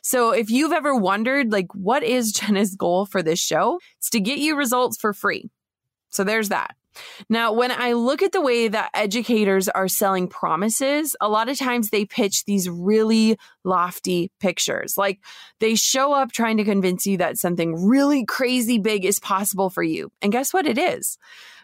So 0.00 0.30
if 0.30 0.48
you've 0.48 0.70
ever 0.70 0.94
wondered, 0.94 1.50
like, 1.50 1.74
what 1.74 2.04
is 2.04 2.30
Jenna's 2.32 2.76
goal 2.76 3.04
for 3.04 3.20
this 3.20 3.40
show? 3.40 3.80
It's 3.98 4.10
to 4.10 4.20
get 4.20 4.38
you 4.38 4.56
results 4.56 4.96
for 4.96 5.12
free. 5.12 5.50
So 6.08 6.22
there's 6.22 6.50
that. 6.50 6.76
Now, 7.28 7.52
when 7.52 7.70
I 7.70 7.92
look 7.92 8.22
at 8.22 8.32
the 8.32 8.40
way 8.40 8.68
that 8.68 8.90
educators 8.94 9.68
are 9.68 9.88
selling 9.88 10.28
promises, 10.28 11.16
a 11.20 11.28
lot 11.28 11.48
of 11.48 11.58
times 11.58 11.90
they 11.90 12.04
pitch 12.04 12.44
these 12.44 12.68
really 12.68 13.38
lofty 13.64 14.30
pictures. 14.40 14.96
Like 14.96 15.20
they 15.60 15.74
show 15.74 16.12
up 16.12 16.32
trying 16.32 16.56
to 16.58 16.64
convince 16.64 17.06
you 17.06 17.16
that 17.18 17.38
something 17.38 17.86
really 17.86 18.24
crazy 18.24 18.78
big 18.78 19.04
is 19.04 19.18
possible 19.18 19.70
for 19.70 19.82
you. 19.82 20.10
And 20.22 20.32
guess 20.32 20.52
what? 20.52 20.66
It 20.66 20.78
is 20.78 21.18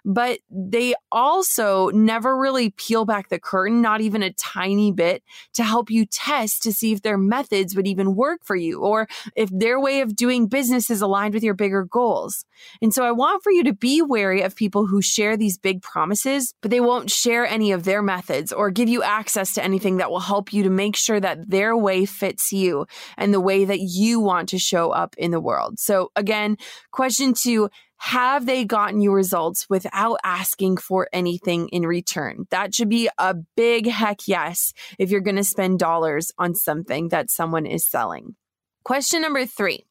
but 0.04 0.40
they 0.50 0.95
also 1.12 1.88
never 1.90 2.37
really 2.37 2.71
peel 2.71 3.04
back 3.04 3.28
the 3.28 3.38
curtain, 3.38 3.80
not 3.83 4.00
even 4.00 4.23
a 4.23 4.33
tiny 4.33 4.92
bit, 4.92 5.23
to 5.54 5.62
help 5.62 5.90
you 5.90 6.07
test 6.07 6.62
to 6.62 6.73
see 6.73 6.92
if 6.92 7.02
their 7.02 7.19
methods 7.19 7.75
would 7.75 7.87
even 7.87 8.14
work 8.14 8.40
for 8.45 8.57
you 8.57 8.80
or 8.80 9.09
if 9.37 9.49
their 9.50 9.80
way 9.80 10.00
of 10.00 10.16
doing 10.16 10.47
business 10.47 10.90
is 10.90 11.00
aligned 11.00 11.35
with 11.35 11.42
your 11.42 11.54
bigger 11.54 11.85
goals. 11.85 12.45
And 12.83 12.92
so 12.92 13.04
I 13.04 13.12
want 13.12 13.42
for 13.42 13.52
you 13.52 13.64
to 13.64 13.73
be 13.73 14.02
wary 14.02 14.42
of 14.42 14.57
people 14.57 14.87
who 14.87 15.02
share 15.02 15.37
these 15.37 15.59
big 15.59 15.83
promises, 15.83 16.54
but 16.61 16.71
they 16.71 16.80
won't 16.80 17.11
share 17.11 17.47
any 17.47 17.73
of 17.73 17.85
their 17.85 18.02
methods 18.02 18.52
or 18.52 18.71
give 18.71 18.88
you 18.88 19.02
access 19.02 19.54
to 19.54 19.64
anything 19.64 19.99
that 19.99 20.11
will 20.11 20.21
help 20.21 20.52
you 20.52 20.62
to 20.62 20.71
make 20.71 20.97
sure 20.97 21.21
that 21.21 21.50
their 21.50 21.76
way 21.76 22.04
fits 22.04 22.52
you 22.52 22.87
and 23.16 23.33
the 23.33 23.40
way 23.40 23.64
that 23.64 23.80
you 23.80 24.21
want 24.21 24.49
to 24.50 24.59
show 24.59 24.90
up 24.90 25.14
in 25.19 25.30
the 25.30 25.40
world. 25.40 25.78
So 25.78 26.11
again, 26.16 26.57
question 26.90 27.35
two, 27.35 27.71
have 28.02 28.47
they 28.47 28.64
gotten 28.64 29.02
you 29.02 29.12
results 29.12 29.69
without 29.69 30.19
asking 30.25 30.78
for 30.78 31.07
anything 31.12 31.69
in 31.69 31.83
return? 31.87 32.47
That 32.49 32.75
should 32.75 32.88
be 32.88 33.11
a 33.19 33.35
big 33.35 33.87
heck 33.87 34.26
yes 34.26 34.73
if 34.99 35.11
you're 35.11 35.21
going 35.21 35.37
to 35.37 35.45
spend 35.45 35.80
dollars 35.80 36.33
on 36.38 36.54
something 36.54 37.11
that 37.11 37.30
someone 37.30 37.66
is 37.66 37.87
selling. 37.87 38.37
Question 38.85 39.21
number 39.21 39.45
three 39.45 39.85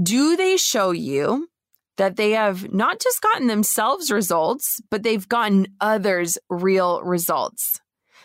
Do 0.00 0.36
they 0.36 0.58
show 0.58 0.90
you 0.90 1.48
that 1.96 2.16
they 2.16 2.32
have 2.32 2.74
not 2.74 3.00
just 3.00 3.22
gotten 3.22 3.46
themselves 3.46 4.10
results, 4.10 4.82
but 4.90 5.02
they've 5.02 5.26
gotten 5.26 5.68
others 5.80 6.36
real 6.50 7.02
results? 7.02 7.80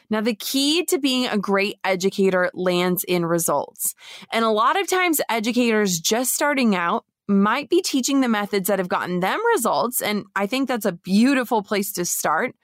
Now, 0.10 0.20
the 0.20 0.36
key 0.36 0.84
to 0.88 1.00
being 1.00 1.28
a 1.28 1.38
great 1.38 1.80
educator 1.86 2.52
lands 2.54 3.06
in 3.06 3.26
results. 3.26 3.96
And 4.34 4.44
a 4.44 4.50
lot 4.50 4.78
of 4.78 4.90
times, 4.90 5.22
educators 5.30 6.00
just 6.02 6.34
starting 6.34 6.76
out 6.76 7.06
might 7.28 7.70
be 7.70 7.82
teaching 7.82 8.22
the 8.22 8.28
methods 8.28 8.68
that 8.68 8.80
have 8.80 8.90
gotten 8.90 9.20
them 9.20 9.40
results. 9.54 10.02
And 10.02 10.26
I 10.36 10.46
think 10.48 10.68
that's 10.68 10.86
a 10.86 10.92
beautiful 10.92 11.64
place 11.64 11.92
to 11.94 12.06
start. 12.06 12.56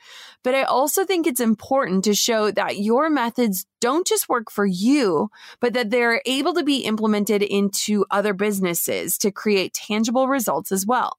But 0.43 0.55
I 0.55 0.63
also 0.63 1.05
think 1.05 1.25
it's 1.25 1.39
important 1.39 2.03
to 2.03 2.13
show 2.13 2.51
that 2.51 2.79
your 2.79 3.09
methods 3.09 3.65
don't 3.79 4.05
just 4.05 4.29
work 4.29 4.51
for 4.51 4.65
you, 4.65 5.29
but 5.59 5.73
that 5.73 5.89
they're 5.89 6.21
able 6.25 6.53
to 6.53 6.63
be 6.63 6.79
implemented 6.79 7.41
into 7.41 8.05
other 8.11 8.33
businesses 8.33 9.17
to 9.19 9.31
create 9.31 9.73
tangible 9.73 10.27
results 10.27 10.71
as 10.71 10.85
well 10.85 11.17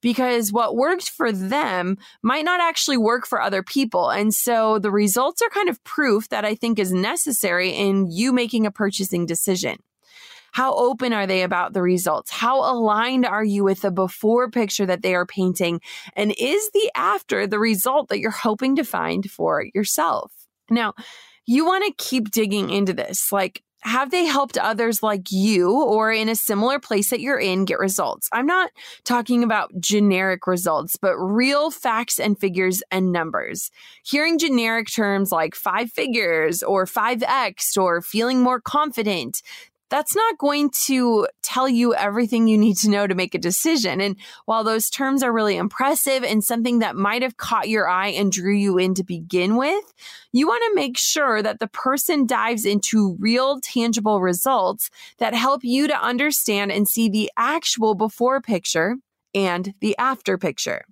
because 0.00 0.52
what 0.52 0.76
worked 0.76 1.10
for 1.10 1.32
them 1.32 1.98
might 2.22 2.44
not 2.44 2.60
actually 2.60 2.96
work 2.96 3.26
for 3.26 3.40
other 3.40 3.62
people. 3.62 4.10
And 4.10 4.32
so 4.32 4.78
the 4.78 4.90
results 4.90 5.42
are 5.42 5.48
kind 5.50 5.68
of 5.68 5.82
proof 5.84 6.28
that 6.28 6.44
I 6.44 6.54
think 6.54 6.78
is 6.78 6.92
necessary 6.92 7.70
in 7.70 8.10
you 8.10 8.32
making 8.32 8.66
a 8.66 8.70
purchasing 8.70 9.26
decision. 9.26 9.78
How 10.54 10.72
open 10.76 11.12
are 11.12 11.26
they 11.26 11.42
about 11.42 11.72
the 11.72 11.82
results? 11.82 12.30
How 12.30 12.60
aligned 12.60 13.26
are 13.26 13.42
you 13.44 13.64
with 13.64 13.80
the 13.80 13.90
before 13.90 14.48
picture 14.48 14.86
that 14.86 15.02
they 15.02 15.16
are 15.16 15.26
painting? 15.26 15.80
And 16.14 16.32
is 16.38 16.70
the 16.72 16.92
after 16.94 17.44
the 17.44 17.58
result 17.58 18.08
that 18.08 18.20
you're 18.20 18.30
hoping 18.30 18.76
to 18.76 18.84
find 18.84 19.28
for 19.28 19.66
yourself? 19.74 20.32
Now, 20.70 20.94
you 21.44 21.66
want 21.66 21.84
to 21.84 22.04
keep 22.04 22.30
digging 22.30 22.70
into 22.70 22.92
this. 22.92 23.32
Like, 23.32 23.64
have 23.80 24.12
they 24.12 24.26
helped 24.26 24.56
others 24.56 25.02
like 25.02 25.32
you 25.32 25.72
or 25.72 26.12
in 26.12 26.28
a 26.28 26.36
similar 26.36 26.78
place 26.78 27.10
that 27.10 27.20
you're 27.20 27.38
in 27.38 27.64
get 27.64 27.80
results? 27.80 28.28
I'm 28.32 28.46
not 28.46 28.70
talking 29.02 29.42
about 29.42 29.72
generic 29.80 30.46
results, 30.46 30.96
but 30.96 31.18
real 31.18 31.72
facts 31.72 32.20
and 32.20 32.38
figures 32.38 32.80
and 32.92 33.10
numbers. 33.10 33.72
Hearing 34.04 34.38
generic 34.38 34.86
terms 34.88 35.32
like 35.32 35.56
five 35.56 35.90
figures 35.90 36.62
or 36.62 36.86
5x 36.86 37.76
or 37.76 38.00
feeling 38.00 38.40
more 38.40 38.60
confident, 38.60 39.42
that's 39.94 40.16
not 40.16 40.38
going 40.38 40.70
to 40.86 41.28
tell 41.40 41.68
you 41.68 41.94
everything 41.94 42.48
you 42.48 42.58
need 42.58 42.76
to 42.76 42.90
know 42.90 43.06
to 43.06 43.14
make 43.14 43.32
a 43.32 43.38
decision. 43.38 44.00
And 44.00 44.16
while 44.44 44.64
those 44.64 44.90
terms 44.90 45.22
are 45.22 45.32
really 45.32 45.56
impressive 45.56 46.24
and 46.24 46.42
something 46.42 46.80
that 46.80 46.96
might 46.96 47.22
have 47.22 47.36
caught 47.36 47.68
your 47.68 47.88
eye 47.88 48.08
and 48.08 48.32
drew 48.32 48.56
you 48.56 48.76
in 48.76 48.94
to 48.94 49.04
begin 49.04 49.54
with, 49.54 49.84
you 50.32 50.48
want 50.48 50.64
to 50.64 50.74
make 50.74 50.98
sure 50.98 51.44
that 51.44 51.60
the 51.60 51.68
person 51.68 52.26
dives 52.26 52.64
into 52.64 53.16
real 53.20 53.60
tangible 53.60 54.20
results 54.20 54.90
that 55.18 55.32
help 55.32 55.62
you 55.62 55.86
to 55.86 56.04
understand 56.04 56.72
and 56.72 56.88
see 56.88 57.08
the 57.08 57.30
actual 57.36 57.94
before 57.94 58.40
picture 58.40 58.96
and 59.32 59.74
the 59.80 59.96
after 59.96 60.36
picture. 60.36 60.84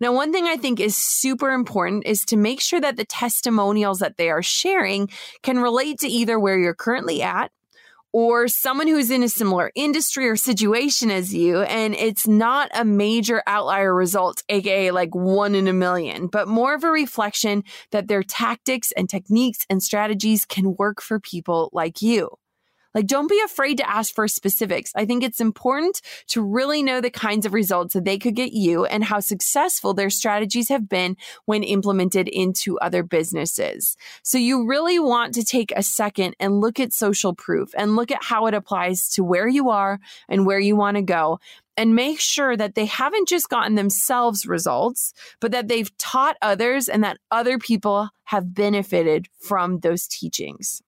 Now, 0.00 0.12
one 0.12 0.32
thing 0.32 0.44
I 0.44 0.58
think 0.58 0.80
is 0.80 0.98
super 0.98 1.50
important 1.50 2.04
is 2.04 2.26
to 2.26 2.36
make 2.36 2.60
sure 2.60 2.82
that 2.82 2.98
the 2.98 3.06
testimonials 3.06 4.00
that 4.00 4.18
they 4.18 4.28
are 4.28 4.42
sharing 4.42 5.08
can 5.42 5.60
relate 5.60 6.00
to 6.00 6.08
either 6.08 6.38
where 6.38 6.58
you're 6.58 6.74
currently 6.74 7.22
at 7.22 7.50
or 8.14 8.46
someone 8.46 8.86
who's 8.86 9.10
in 9.10 9.24
a 9.24 9.28
similar 9.28 9.72
industry 9.74 10.28
or 10.28 10.36
situation 10.36 11.10
as 11.10 11.34
you, 11.34 11.62
and 11.62 11.96
it's 11.96 12.28
not 12.28 12.70
a 12.72 12.84
major 12.84 13.42
outlier 13.48 13.92
result, 13.92 14.40
aka 14.48 14.92
like 14.92 15.12
one 15.16 15.56
in 15.56 15.66
a 15.66 15.72
million, 15.72 16.28
but 16.28 16.46
more 16.46 16.74
of 16.74 16.84
a 16.84 16.90
reflection 16.90 17.64
that 17.90 18.06
their 18.06 18.22
tactics 18.22 18.92
and 18.92 19.10
techniques 19.10 19.66
and 19.68 19.82
strategies 19.82 20.44
can 20.44 20.76
work 20.76 21.02
for 21.02 21.18
people 21.18 21.70
like 21.72 22.02
you. 22.02 22.30
Like, 22.94 23.06
don't 23.06 23.28
be 23.28 23.40
afraid 23.44 23.78
to 23.78 23.90
ask 23.90 24.14
for 24.14 24.28
specifics. 24.28 24.92
I 24.94 25.04
think 25.04 25.24
it's 25.24 25.40
important 25.40 26.00
to 26.28 26.42
really 26.42 26.82
know 26.82 27.00
the 27.00 27.10
kinds 27.10 27.44
of 27.44 27.52
results 27.52 27.94
that 27.94 28.04
they 28.04 28.18
could 28.18 28.36
get 28.36 28.52
you 28.52 28.84
and 28.84 29.04
how 29.04 29.20
successful 29.20 29.94
their 29.94 30.10
strategies 30.10 30.68
have 30.68 30.88
been 30.88 31.16
when 31.44 31.62
implemented 31.62 32.28
into 32.28 32.78
other 32.78 33.02
businesses. 33.02 33.96
So 34.22 34.38
you 34.38 34.66
really 34.66 34.98
want 34.98 35.34
to 35.34 35.44
take 35.44 35.72
a 35.72 35.82
second 35.82 36.36
and 36.38 36.60
look 36.60 36.78
at 36.78 36.92
social 36.92 37.34
proof 37.34 37.74
and 37.76 37.96
look 37.96 38.10
at 38.10 38.22
how 38.22 38.46
it 38.46 38.54
applies 38.54 39.08
to 39.10 39.24
where 39.24 39.48
you 39.48 39.70
are 39.70 39.98
and 40.28 40.46
where 40.46 40.60
you 40.60 40.76
want 40.76 40.96
to 40.96 41.02
go 41.02 41.40
and 41.76 41.94
make 41.94 42.20
sure 42.20 42.56
that 42.56 42.74
they 42.74 42.86
haven't 42.86 43.28
just 43.28 43.48
gotten 43.48 43.74
themselves 43.74 44.46
results, 44.46 45.12
but 45.40 45.50
that 45.52 45.68
they've 45.68 45.96
taught 45.98 46.36
others 46.40 46.88
and 46.88 47.02
that 47.02 47.18
other 47.30 47.58
people 47.58 48.10
have 48.24 48.54
benefited 48.54 49.26
from 49.40 49.80
those 49.80 50.06
teachings. 50.06 50.82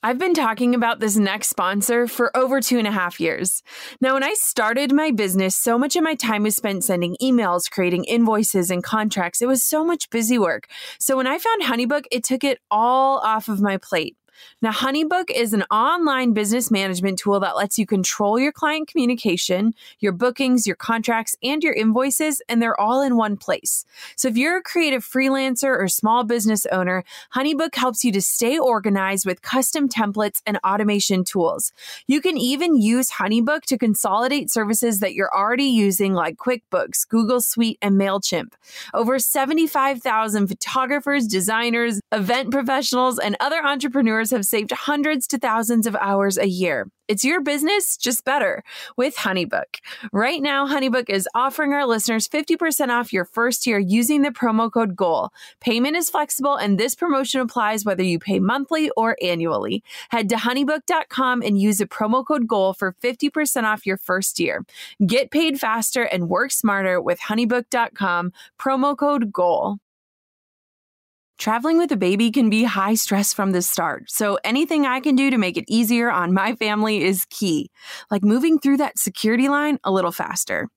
I've 0.00 0.18
been 0.18 0.34
talking 0.34 0.76
about 0.76 1.00
this 1.00 1.16
next 1.16 1.48
sponsor 1.48 2.06
for 2.06 2.34
over 2.36 2.60
two 2.60 2.78
and 2.78 2.86
a 2.86 2.92
half 2.92 3.18
years. 3.18 3.64
Now, 4.00 4.14
when 4.14 4.22
I 4.22 4.32
started 4.34 4.92
my 4.92 5.10
business, 5.10 5.56
so 5.56 5.76
much 5.76 5.96
of 5.96 6.04
my 6.04 6.14
time 6.14 6.44
was 6.44 6.54
spent 6.54 6.84
sending 6.84 7.16
emails, 7.20 7.68
creating 7.68 8.04
invoices 8.04 8.70
and 8.70 8.84
contracts. 8.84 9.42
It 9.42 9.48
was 9.48 9.64
so 9.64 9.84
much 9.84 10.08
busy 10.10 10.38
work. 10.38 10.68
So 11.00 11.16
when 11.16 11.26
I 11.26 11.38
found 11.38 11.62
Honeybook, 11.62 12.04
it 12.12 12.22
took 12.22 12.44
it 12.44 12.60
all 12.70 13.18
off 13.18 13.48
of 13.48 13.60
my 13.60 13.76
plate. 13.76 14.16
Now, 14.60 14.72
Honeybook 14.72 15.30
is 15.30 15.52
an 15.52 15.64
online 15.70 16.32
business 16.32 16.70
management 16.70 17.18
tool 17.18 17.40
that 17.40 17.56
lets 17.56 17.78
you 17.78 17.86
control 17.86 18.38
your 18.38 18.52
client 18.52 18.88
communication, 18.88 19.74
your 20.00 20.12
bookings, 20.12 20.66
your 20.66 20.76
contracts, 20.76 21.36
and 21.42 21.62
your 21.62 21.72
invoices, 21.72 22.42
and 22.48 22.60
they're 22.60 22.80
all 22.80 23.02
in 23.02 23.16
one 23.16 23.36
place. 23.36 23.84
So 24.16 24.28
if 24.28 24.36
you're 24.36 24.56
a 24.56 24.62
creative 24.62 25.04
freelancer 25.04 25.78
or 25.78 25.88
small 25.88 26.24
business 26.24 26.66
owner, 26.72 27.04
Honeybook 27.34 27.74
helps 27.74 28.04
you 28.04 28.12
to 28.12 28.22
stay 28.22 28.58
organized 28.58 29.26
with 29.26 29.42
custom 29.42 29.88
templates 29.88 30.42
and 30.46 30.58
automation 30.64 31.24
tools. 31.24 31.72
You 32.06 32.20
can 32.20 32.36
even 32.36 32.80
use 32.80 33.10
Honeybook 33.10 33.62
to 33.62 33.78
consolidate 33.78 34.50
services 34.50 35.00
that 35.00 35.14
you're 35.14 35.34
already 35.34 35.64
using 35.64 36.14
like 36.14 36.36
QuickBooks, 36.36 37.08
Google 37.08 37.40
Suite, 37.40 37.78
and 37.80 37.96
MailChimp. 37.96 38.52
Over 38.94 39.18
75,000 39.18 40.46
photographers, 40.46 41.26
designers, 41.26 42.00
event 42.12 42.50
professionals, 42.50 43.18
and 43.18 43.36
other 43.40 43.64
entrepreneurs 43.64 44.27
have 44.30 44.44
saved 44.44 44.70
hundreds 44.70 45.26
to 45.28 45.38
thousands 45.38 45.86
of 45.86 45.96
hours 45.96 46.38
a 46.38 46.46
year. 46.46 46.88
It's 47.08 47.24
your 47.24 47.40
business, 47.40 47.96
just 47.96 48.22
better 48.26 48.62
with 48.98 49.16
Honeybook. 49.16 49.80
Right 50.12 50.42
now, 50.42 50.66
Honeybook 50.66 51.08
is 51.08 51.26
offering 51.34 51.72
our 51.72 51.86
listeners 51.86 52.28
50% 52.28 52.90
off 52.90 53.14
your 53.14 53.24
first 53.24 53.66
year 53.66 53.78
using 53.78 54.20
the 54.20 54.28
promo 54.28 54.70
code 54.70 54.94
GOAL. 54.94 55.32
Payment 55.60 55.96
is 55.96 56.10
flexible, 56.10 56.56
and 56.56 56.78
this 56.78 56.94
promotion 56.94 57.40
applies 57.40 57.86
whether 57.86 58.02
you 58.02 58.18
pay 58.18 58.38
monthly 58.38 58.90
or 58.90 59.16
annually. 59.22 59.82
Head 60.10 60.28
to 60.28 60.36
honeybook.com 60.36 61.40
and 61.40 61.58
use 61.58 61.78
the 61.78 61.86
promo 61.86 62.26
code 62.26 62.46
GOAL 62.46 62.74
for 62.74 62.94
50% 63.02 63.64
off 63.64 63.86
your 63.86 63.96
first 63.96 64.38
year. 64.38 64.66
Get 65.06 65.30
paid 65.30 65.58
faster 65.58 66.02
and 66.02 66.28
work 66.28 66.52
smarter 66.52 67.00
with 67.00 67.20
honeybook.com, 67.20 68.32
promo 68.58 68.96
code 68.96 69.32
GOAL. 69.32 69.78
Traveling 71.38 71.78
with 71.78 71.92
a 71.92 71.96
baby 71.96 72.32
can 72.32 72.50
be 72.50 72.64
high 72.64 72.94
stress 72.94 73.32
from 73.32 73.52
the 73.52 73.62
start, 73.62 74.10
so 74.10 74.40
anything 74.42 74.86
I 74.86 74.98
can 74.98 75.14
do 75.14 75.30
to 75.30 75.38
make 75.38 75.56
it 75.56 75.64
easier 75.68 76.10
on 76.10 76.34
my 76.34 76.56
family 76.56 77.04
is 77.04 77.26
key, 77.30 77.70
like 78.10 78.24
moving 78.24 78.58
through 78.58 78.78
that 78.78 78.98
security 78.98 79.48
line 79.48 79.78
a 79.84 79.92
little 79.92 80.10
faster. 80.10 80.68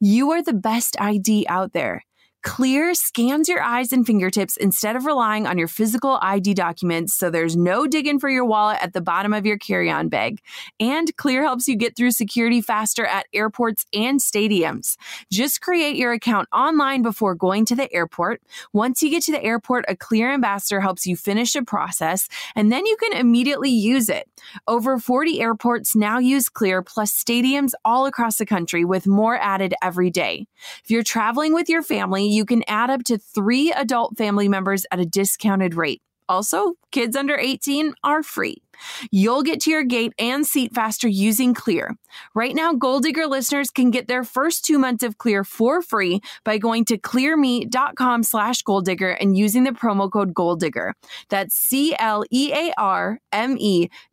You 0.00 0.32
are 0.32 0.42
the 0.42 0.54
best 0.54 0.96
ID 1.00 1.46
out 1.48 1.72
there. 1.72 2.02
Clear 2.44 2.94
scans 2.94 3.48
your 3.48 3.60
eyes 3.60 3.92
and 3.92 4.06
fingertips 4.06 4.56
instead 4.56 4.94
of 4.94 5.06
relying 5.06 5.44
on 5.44 5.58
your 5.58 5.66
physical 5.66 6.20
ID 6.22 6.54
documents, 6.54 7.14
so 7.14 7.30
there's 7.30 7.56
no 7.56 7.84
digging 7.86 8.20
for 8.20 8.30
your 8.30 8.44
wallet 8.44 8.78
at 8.80 8.92
the 8.92 9.00
bottom 9.00 9.32
of 9.32 9.44
your 9.44 9.58
carry 9.58 9.90
on 9.90 10.08
bag. 10.08 10.40
And 10.78 11.14
Clear 11.16 11.42
helps 11.42 11.66
you 11.66 11.76
get 11.76 11.96
through 11.96 12.12
security 12.12 12.60
faster 12.60 13.04
at 13.04 13.26
airports 13.32 13.86
and 13.92 14.20
stadiums. 14.20 14.96
Just 15.32 15.60
create 15.60 15.96
your 15.96 16.12
account 16.12 16.48
online 16.52 17.02
before 17.02 17.34
going 17.34 17.64
to 17.66 17.74
the 17.74 17.92
airport. 17.92 18.40
Once 18.72 19.02
you 19.02 19.10
get 19.10 19.24
to 19.24 19.32
the 19.32 19.42
airport, 19.42 19.84
a 19.88 19.96
Clear 19.96 20.32
ambassador 20.32 20.80
helps 20.80 21.06
you 21.06 21.16
finish 21.16 21.56
a 21.56 21.64
process, 21.64 22.28
and 22.54 22.70
then 22.70 22.86
you 22.86 22.96
can 22.98 23.14
immediately 23.14 23.70
use 23.70 24.08
it. 24.08 24.28
Over 24.68 24.98
40 24.98 25.40
airports 25.40 25.96
now 25.96 26.18
use 26.20 26.48
Clear, 26.48 26.82
plus 26.82 27.12
stadiums 27.12 27.72
all 27.84 28.06
across 28.06 28.38
the 28.38 28.46
country, 28.46 28.84
with 28.84 29.08
more 29.08 29.36
added 29.36 29.74
every 29.82 30.10
day. 30.10 30.46
If 30.84 30.90
you're 30.90 31.02
traveling 31.02 31.52
with 31.52 31.68
your 31.68 31.82
family, 31.82 32.27
you 32.28 32.44
can 32.44 32.62
add 32.68 32.90
up 32.90 33.04
to 33.04 33.18
three 33.18 33.72
adult 33.72 34.16
family 34.16 34.48
members 34.48 34.86
at 34.90 35.00
a 35.00 35.06
discounted 35.06 35.74
rate. 35.74 36.02
Also, 36.28 36.74
kids 36.92 37.16
under 37.16 37.36
18 37.36 37.94
are 38.04 38.22
free. 38.22 38.62
You'll 39.10 39.42
get 39.42 39.60
to 39.62 39.70
your 39.70 39.82
gate 39.82 40.12
and 40.18 40.46
seat 40.46 40.74
faster 40.74 41.08
using 41.08 41.54
Clear. 41.54 41.96
Right 42.34 42.54
now, 42.54 42.74
Goal 42.74 43.00
Digger 43.00 43.26
listeners 43.26 43.70
can 43.70 43.90
get 43.90 44.08
their 44.08 44.24
first 44.24 44.64
two 44.64 44.78
months 44.78 45.02
of 45.02 45.18
Clear 45.18 45.42
for 45.42 45.80
free 45.82 46.20
by 46.44 46.58
going 46.58 46.84
to 46.86 46.98
clearme.com 46.98 48.22
slash 48.22 48.62
goaldigger 48.62 49.16
and 49.18 49.36
using 49.36 49.64
the 49.64 49.70
promo 49.70 50.10
code 50.12 50.34
goaldigger. 50.34 50.92
That's 51.30 51.56
C-L-E-A-R-M-E 51.56 52.28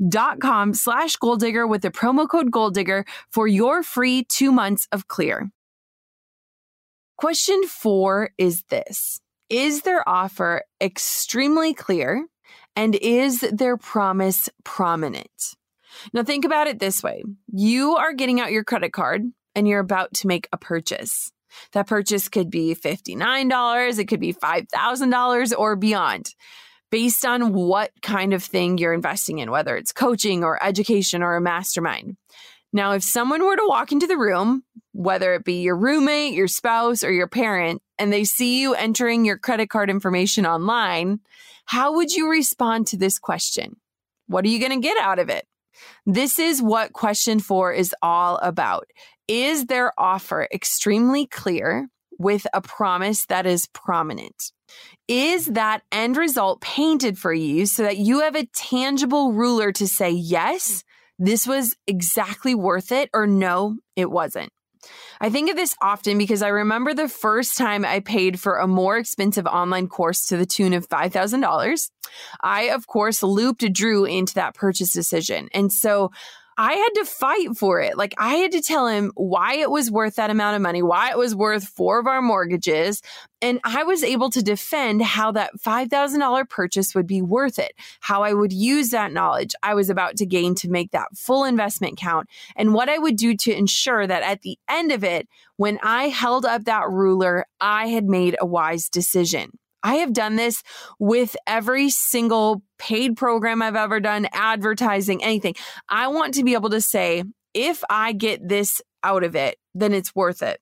dot 0.07 0.39
com 0.39 0.73
slash 0.73 1.17
goaldigger 1.17 1.69
with 1.69 1.81
the 1.81 1.91
promo 1.91 2.27
code 2.27 2.49
goaldigger 2.51 3.05
for 3.31 3.47
your 3.47 3.83
free 3.83 4.23
two 4.23 4.51
months 4.51 4.87
of 4.91 5.07
Clear. 5.07 5.49
Question 7.17 7.63
four 7.63 8.31
is 8.37 8.63
this 8.69 9.21
Is 9.49 9.81
their 9.81 10.07
offer 10.07 10.63
extremely 10.81 11.73
clear? 11.73 12.27
And 12.75 12.95
is 12.95 13.39
their 13.39 13.77
promise 13.77 14.49
prominent? 14.65 15.55
Now, 16.11 16.23
think 16.23 16.43
about 16.43 16.67
it 16.67 16.79
this 16.79 17.01
way 17.01 17.23
you 17.51 17.95
are 17.95 18.13
getting 18.13 18.41
out 18.41 18.51
your 18.51 18.65
credit 18.65 18.91
card 18.91 19.23
and 19.55 19.67
you're 19.67 19.79
about 19.79 20.13
to 20.15 20.27
make 20.27 20.49
a 20.51 20.57
purchase. 20.57 21.31
That 21.71 21.87
purchase 21.87 22.27
could 22.27 22.49
be 22.49 22.75
$59, 22.75 23.99
it 23.99 24.05
could 24.05 24.19
be 24.19 24.33
$5,000 24.33 25.57
or 25.57 25.77
beyond, 25.77 26.35
based 26.91 27.25
on 27.25 27.53
what 27.53 27.91
kind 28.01 28.33
of 28.33 28.43
thing 28.43 28.77
you're 28.77 28.93
investing 28.93 29.39
in, 29.39 29.49
whether 29.49 29.77
it's 29.77 29.93
coaching 29.93 30.43
or 30.43 30.61
education 30.61 31.23
or 31.23 31.37
a 31.37 31.41
mastermind. 31.41 32.17
Now, 32.73 32.91
if 32.91 33.03
someone 33.03 33.45
were 33.45 33.55
to 33.55 33.67
walk 33.67 33.93
into 33.93 34.05
the 34.05 34.17
room, 34.17 34.63
whether 34.95 35.33
it 35.33 35.43
be 35.43 35.61
your 35.61 35.75
roommate, 35.75 36.33
your 36.33 36.47
spouse, 36.47 37.03
or 37.03 37.11
your 37.11 37.27
parent, 37.27 37.81
and 37.99 38.13
they 38.13 38.23
see 38.23 38.61
you 38.61 38.73
entering 38.73 39.25
your 39.25 39.37
credit 39.37 39.69
card 39.69 39.89
information 39.89 40.45
online, 40.45 41.19
how 41.65 41.95
would 41.95 42.11
you 42.11 42.29
respond 42.29 42.87
to 42.87 42.97
this 42.97 43.19
question? 43.19 43.75
What 44.27 44.45
are 44.45 44.47
you 44.47 44.59
going 44.59 44.71
to 44.71 44.87
get 44.87 44.97
out 44.97 45.19
of 45.19 45.29
it? 45.29 45.45
This 46.05 46.39
is 46.39 46.61
what 46.61 46.93
question 46.93 47.39
four 47.39 47.73
is 47.73 47.93
all 48.01 48.37
about. 48.37 48.87
Is 49.27 49.65
their 49.65 49.91
offer 49.97 50.47
extremely 50.53 51.25
clear 51.25 51.89
with 52.17 52.47
a 52.53 52.61
promise 52.61 53.25
that 53.25 53.45
is 53.45 53.67
prominent? 53.67 54.53
Is 55.09 55.47
that 55.47 55.81
end 55.91 56.15
result 56.15 56.61
painted 56.61 57.17
for 57.17 57.33
you 57.33 57.65
so 57.65 57.83
that 57.83 57.97
you 57.97 58.21
have 58.21 58.35
a 58.35 58.45
tangible 58.47 59.33
ruler 59.33 59.73
to 59.73 59.87
say, 59.87 60.11
yes, 60.11 60.85
this 61.19 61.45
was 61.45 61.75
exactly 61.85 62.55
worth 62.55 62.93
it, 62.93 63.09
or 63.13 63.27
no, 63.27 63.77
it 63.97 64.09
wasn't? 64.09 64.51
I 65.19 65.29
think 65.29 65.49
of 65.49 65.55
this 65.55 65.75
often 65.81 66.17
because 66.17 66.41
I 66.41 66.49
remember 66.49 66.93
the 66.93 67.09
first 67.09 67.57
time 67.57 67.85
I 67.85 67.99
paid 67.99 68.39
for 68.39 68.57
a 68.57 68.67
more 68.67 68.97
expensive 68.97 69.45
online 69.45 69.87
course 69.87 70.27
to 70.27 70.37
the 70.37 70.45
tune 70.45 70.73
of 70.73 70.87
$5,000. 70.89 71.89
I, 72.41 72.63
of 72.63 72.87
course, 72.87 73.23
looped 73.23 73.71
Drew 73.73 74.05
into 74.05 74.35
that 74.35 74.55
purchase 74.55 74.91
decision. 74.91 75.49
And 75.53 75.71
so 75.71 76.11
I 76.57 76.73
had 76.73 76.89
to 76.95 77.05
fight 77.05 77.57
for 77.57 77.81
it. 77.81 77.97
Like 77.97 78.13
I 78.17 78.35
had 78.35 78.53
to 78.53 78.61
tell 78.61 78.87
him 78.87 79.11
why 79.15 79.55
it 79.55 79.69
was 79.69 79.91
worth 79.91 80.15
that 80.15 80.29
amount 80.29 80.55
of 80.55 80.61
money, 80.61 80.81
why 80.81 81.09
it 81.11 81.17
was 81.17 81.35
worth 81.35 81.65
four 81.65 81.99
of 81.99 82.07
our 82.07 82.21
mortgages. 82.21 83.01
And 83.41 83.59
I 83.65 83.83
was 83.83 84.03
able 84.03 84.29
to 84.29 84.41
defend 84.41 85.01
how 85.01 85.33
that 85.33 85.51
$5,000 85.59 86.49
purchase 86.49 86.95
would 86.95 87.07
be 87.07 87.21
worth 87.21 87.59
it, 87.59 87.73
how 87.99 88.23
I 88.23 88.33
would 88.33 88.53
use 88.53 88.91
that 88.91 89.11
knowledge 89.11 89.53
I 89.61 89.73
was 89.73 89.89
about 89.89 90.15
to 90.17 90.25
gain 90.25 90.55
to 90.55 90.69
make 90.69 90.91
that 90.91 91.15
full 91.15 91.43
investment 91.43 91.97
count, 91.97 92.29
and 92.55 92.73
what 92.73 92.89
I 92.89 92.97
would 92.97 93.17
do 93.17 93.35
to 93.35 93.53
ensure 93.53 94.07
that 94.07 94.23
at 94.23 94.41
the 94.41 94.57
end 94.69 94.91
of 94.91 95.03
it, 95.03 95.27
when 95.57 95.79
I 95.83 96.07
held 96.07 96.45
up 96.45 96.63
that 96.65 96.89
ruler, 96.89 97.45
I 97.59 97.87
had 97.87 98.05
made 98.05 98.37
a 98.39 98.45
wise 98.45 98.89
decision. 98.89 99.57
I 99.85 99.97
have 99.97 100.13
done 100.13 100.35
this 100.35 100.63
with 100.97 101.37
every 101.45 101.91
single 101.91 102.63
paid 102.79 103.15
program 103.15 103.61
I've 103.61 103.75
ever 103.75 103.99
done, 103.99 104.27
advertising, 104.33 105.23
anything. 105.23 105.53
I 105.87 106.07
want 106.07 106.33
to 106.33 106.43
be 106.43 106.55
able 106.55 106.71
to 106.71 106.81
say, 106.81 107.23
if 107.53 107.83
I 107.87 108.11
get 108.11 108.49
this 108.49 108.81
out 109.03 109.23
of 109.23 109.35
it, 109.35 109.59
then 109.75 109.93
it's 109.93 110.15
worth 110.15 110.41
it. 110.41 110.59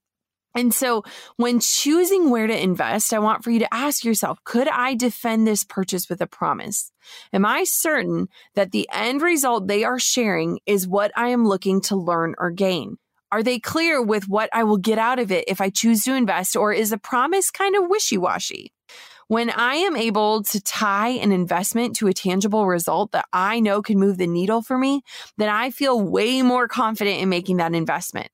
And 0.56 0.74
so 0.74 1.04
when 1.38 1.62
choosing 1.62 2.32
where 2.32 2.48
to 2.48 2.64
invest, 2.64 3.14
I 3.14 3.20
want 3.20 3.46
for 3.46 3.50
you 3.50 3.60
to 3.60 3.74
ask 3.74 4.04
yourself, 4.04 4.40
could 4.44 4.68
I 4.68 4.94
defend 4.94 5.48
this 5.48 5.64
purchase 5.64 6.10
with 6.10 6.20
a 6.20 6.28
promise? 6.28 6.92
Am 7.32 7.46
I 7.46 7.64
certain 7.64 8.28
that 8.56 8.74
the 8.74 8.90
end 8.92 9.22
result 9.22 9.68
they 9.70 9.86
are 9.86 10.00
sharing 10.00 10.60
is 10.66 10.86
what 10.86 11.14
I 11.16 11.30
am 11.30 11.48
looking 11.48 11.80
to 11.84 11.96
learn 11.96 12.36
or 12.38 12.52
gain? 12.52 12.98
Are 13.32 13.42
they 13.42 13.58
clear 13.58 14.00
with 14.00 14.28
what 14.28 14.50
I 14.52 14.66
will 14.66 14.78
get 14.78 15.00
out 15.00 15.18
of 15.18 15.32
it 15.32 15.46
if 15.48 15.62
I 15.62 15.72
choose 15.72 16.04
to 16.04 16.14
invest, 16.14 16.56
or 16.58 16.74
is 16.74 16.92
the 16.92 17.00
promise 17.00 17.50
kind 17.50 17.76
of 17.76 17.90
wishy 17.90 18.18
washy? 18.18 18.74
When 19.28 19.50
I 19.50 19.76
am 19.76 19.96
able 19.96 20.44
to 20.44 20.62
tie 20.62 21.10
an 21.10 21.32
investment 21.32 21.96
to 21.98 22.08
a 22.08 22.14
tangible 22.14 22.68
result 22.68 23.12
that 23.12 23.26
I 23.32 23.60
know 23.60 23.82
can 23.82 24.00
move 24.00 24.18
the 24.18 24.28
needle 24.28 24.62
for 24.62 24.78
me, 24.78 25.02
then 25.38 25.50
I 25.50 25.70
feel 25.70 26.02
way 26.02 26.42
more 26.42 26.68
confident 26.68 27.22
in 27.22 27.30
making 27.30 27.58
that 27.58 27.74
investment. 27.74 28.30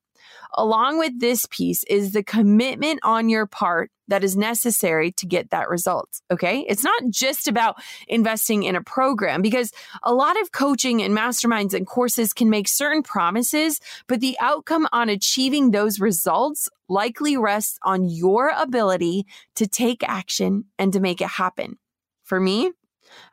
Along 0.56 0.97
with 0.97 1.19
this 1.19 1.45
piece 1.52 1.84
is 1.84 2.12
the 2.12 2.23
commitment 2.23 2.99
on 3.04 3.30
your 3.30 3.45
part 3.45 3.91
that 4.08 4.23
is 4.23 4.36
necessary 4.36 5.12
to 5.13 5.28
get 5.28 5.52
that 5.52 5.69
result. 5.69 6.10
Okay. 6.32 6.65
It's 6.67 6.84
not 6.84 7.04
just 7.10 7.47
about 7.47 7.75
investing 8.08 8.63
in 8.63 8.75
a 8.75 8.82
program 8.82 9.43
because 9.43 9.71
a 10.02 10.13
lot 10.13 10.41
of 10.41 10.52
coaching 10.52 11.04
and 11.04 11.15
masterminds 11.15 11.75
and 11.75 11.86
courses 11.86 12.34
can 12.34 12.49
make 12.49 12.67
certain 12.67 13.04
promises, 13.04 13.80
but 14.08 14.19
the 14.19 14.36
outcome 14.39 14.88
on 14.91 15.10
achieving 15.10 15.69
those 15.69 15.99
results 15.99 16.67
likely 16.89 17.38
rests 17.38 17.78
on 17.84 18.10
your 18.10 18.49
ability 18.49 19.25
to 19.56 19.67
take 19.67 20.04
action 20.04 20.65
and 20.78 20.91
to 20.93 20.99
make 20.99 21.21
it 21.21 21.28
happen. 21.30 21.78
For 22.23 22.39
me, 22.39 22.71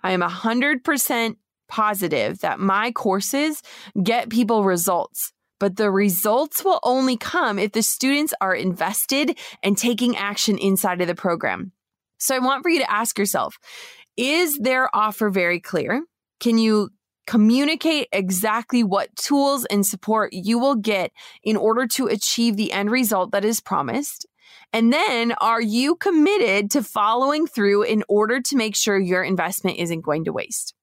I 0.02 0.12
am 0.12 0.20
100% 0.20 1.36
positive 1.68 2.38
that 2.40 2.60
my 2.60 2.92
courses 2.92 3.62
get 4.02 4.30
people 4.30 4.62
results 4.62 5.32
but 5.58 5.76
the 5.76 5.90
results 5.90 6.64
will 6.64 6.80
only 6.82 7.16
come 7.16 7.58
if 7.58 7.72
the 7.72 7.82
students 7.82 8.34
are 8.40 8.54
invested 8.54 9.38
and 9.62 9.76
taking 9.76 10.16
action 10.16 10.58
inside 10.58 11.00
of 11.00 11.08
the 11.08 11.14
program. 11.14 11.72
So 12.18 12.34
I 12.34 12.40
want 12.40 12.62
for 12.62 12.68
you 12.68 12.80
to 12.80 12.90
ask 12.90 13.18
yourself, 13.18 13.58
is 14.16 14.58
their 14.58 14.94
offer 14.94 15.30
very 15.30 15.60
clear? 15.60 16.02
Can 16.40 16.58
you 16.58 16.90
communicate 17.26 18.08
exactly 18.12 18.84
what 18.84 19.14
tools 19.16 19.64
and 19.66 19.84
support 19.84 20.32
you 20.32 20.58
will 20.58 20.76
get 20.76 21.12
in 21.42 21.56
order 21.56 21.86
to 21.88 22.06
achieve 22.06 22.56
the 22.56 22.72
end 22.72 22.90
result 22.90 23.32
that 23.32 23.44
is 23.44 23.60
promised? 23.60 24.26
And 24.72 24.92
then 24.92 25.32
are 25.32 25.60
you 25.60 25.96
committed 25.96 26.70
to 26.72 26.82
following 26.82 27.46
through 27.46 27.82
in 27.82 28.04
order 28.08 28.40
to 28.40 28.56
make 28.56 28.76
sure 28.76 28.98
your 28.98 29.22
investment 29.22 29.78
isn't 29.78 30.02
going 30.02 30.24
to 30.26 30.32
waste? 30.32 30.75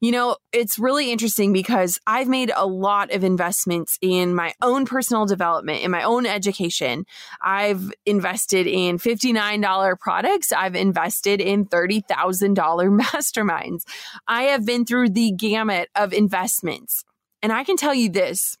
You 0.00 0.12
know, 0.12 0.36
it's 0.52 0.78
really 0.78 1.10
interesting 1.10 1.52
because 1.52 1.98
I've 2.06 2.28
made 2.28 2.52
a 2.54 2.66
lot 2.66 3.12
of 3.12 3.24
investments 3.24 3.98
in 4.02 4.34
my 4.34 4.52
own 4.60 4.84
personal 4.84 5.24
development, 5.24 5.82
in 5.82 5.90
my 5.90 6.02
own 6.02 6.26
education. 6.26 7.06
I've 7.42 7.92
invested 8.04 8.66
in 8.66 8.98
$59 8.98 9.98
products. 9.98 10.52
I've 10.52 10.74
invested 10.74 11.40
in 11.40 11.66
$30,000 11.66 13.00
masterminds. 13.00 13.82
I 14.28 14.44
have 14.44 14.66
been 14.66 14.84
through 14.84 15.10
the 15.10 15.32
gamut 15.32 15.88
of 15.94 16.12
investments. 16.12 17.04
And 17.42 17.52
I 17.52 17.64
can 17.64 17.76
tell 17.76 17.94
you 17.94 18.10
this 18.10 18.56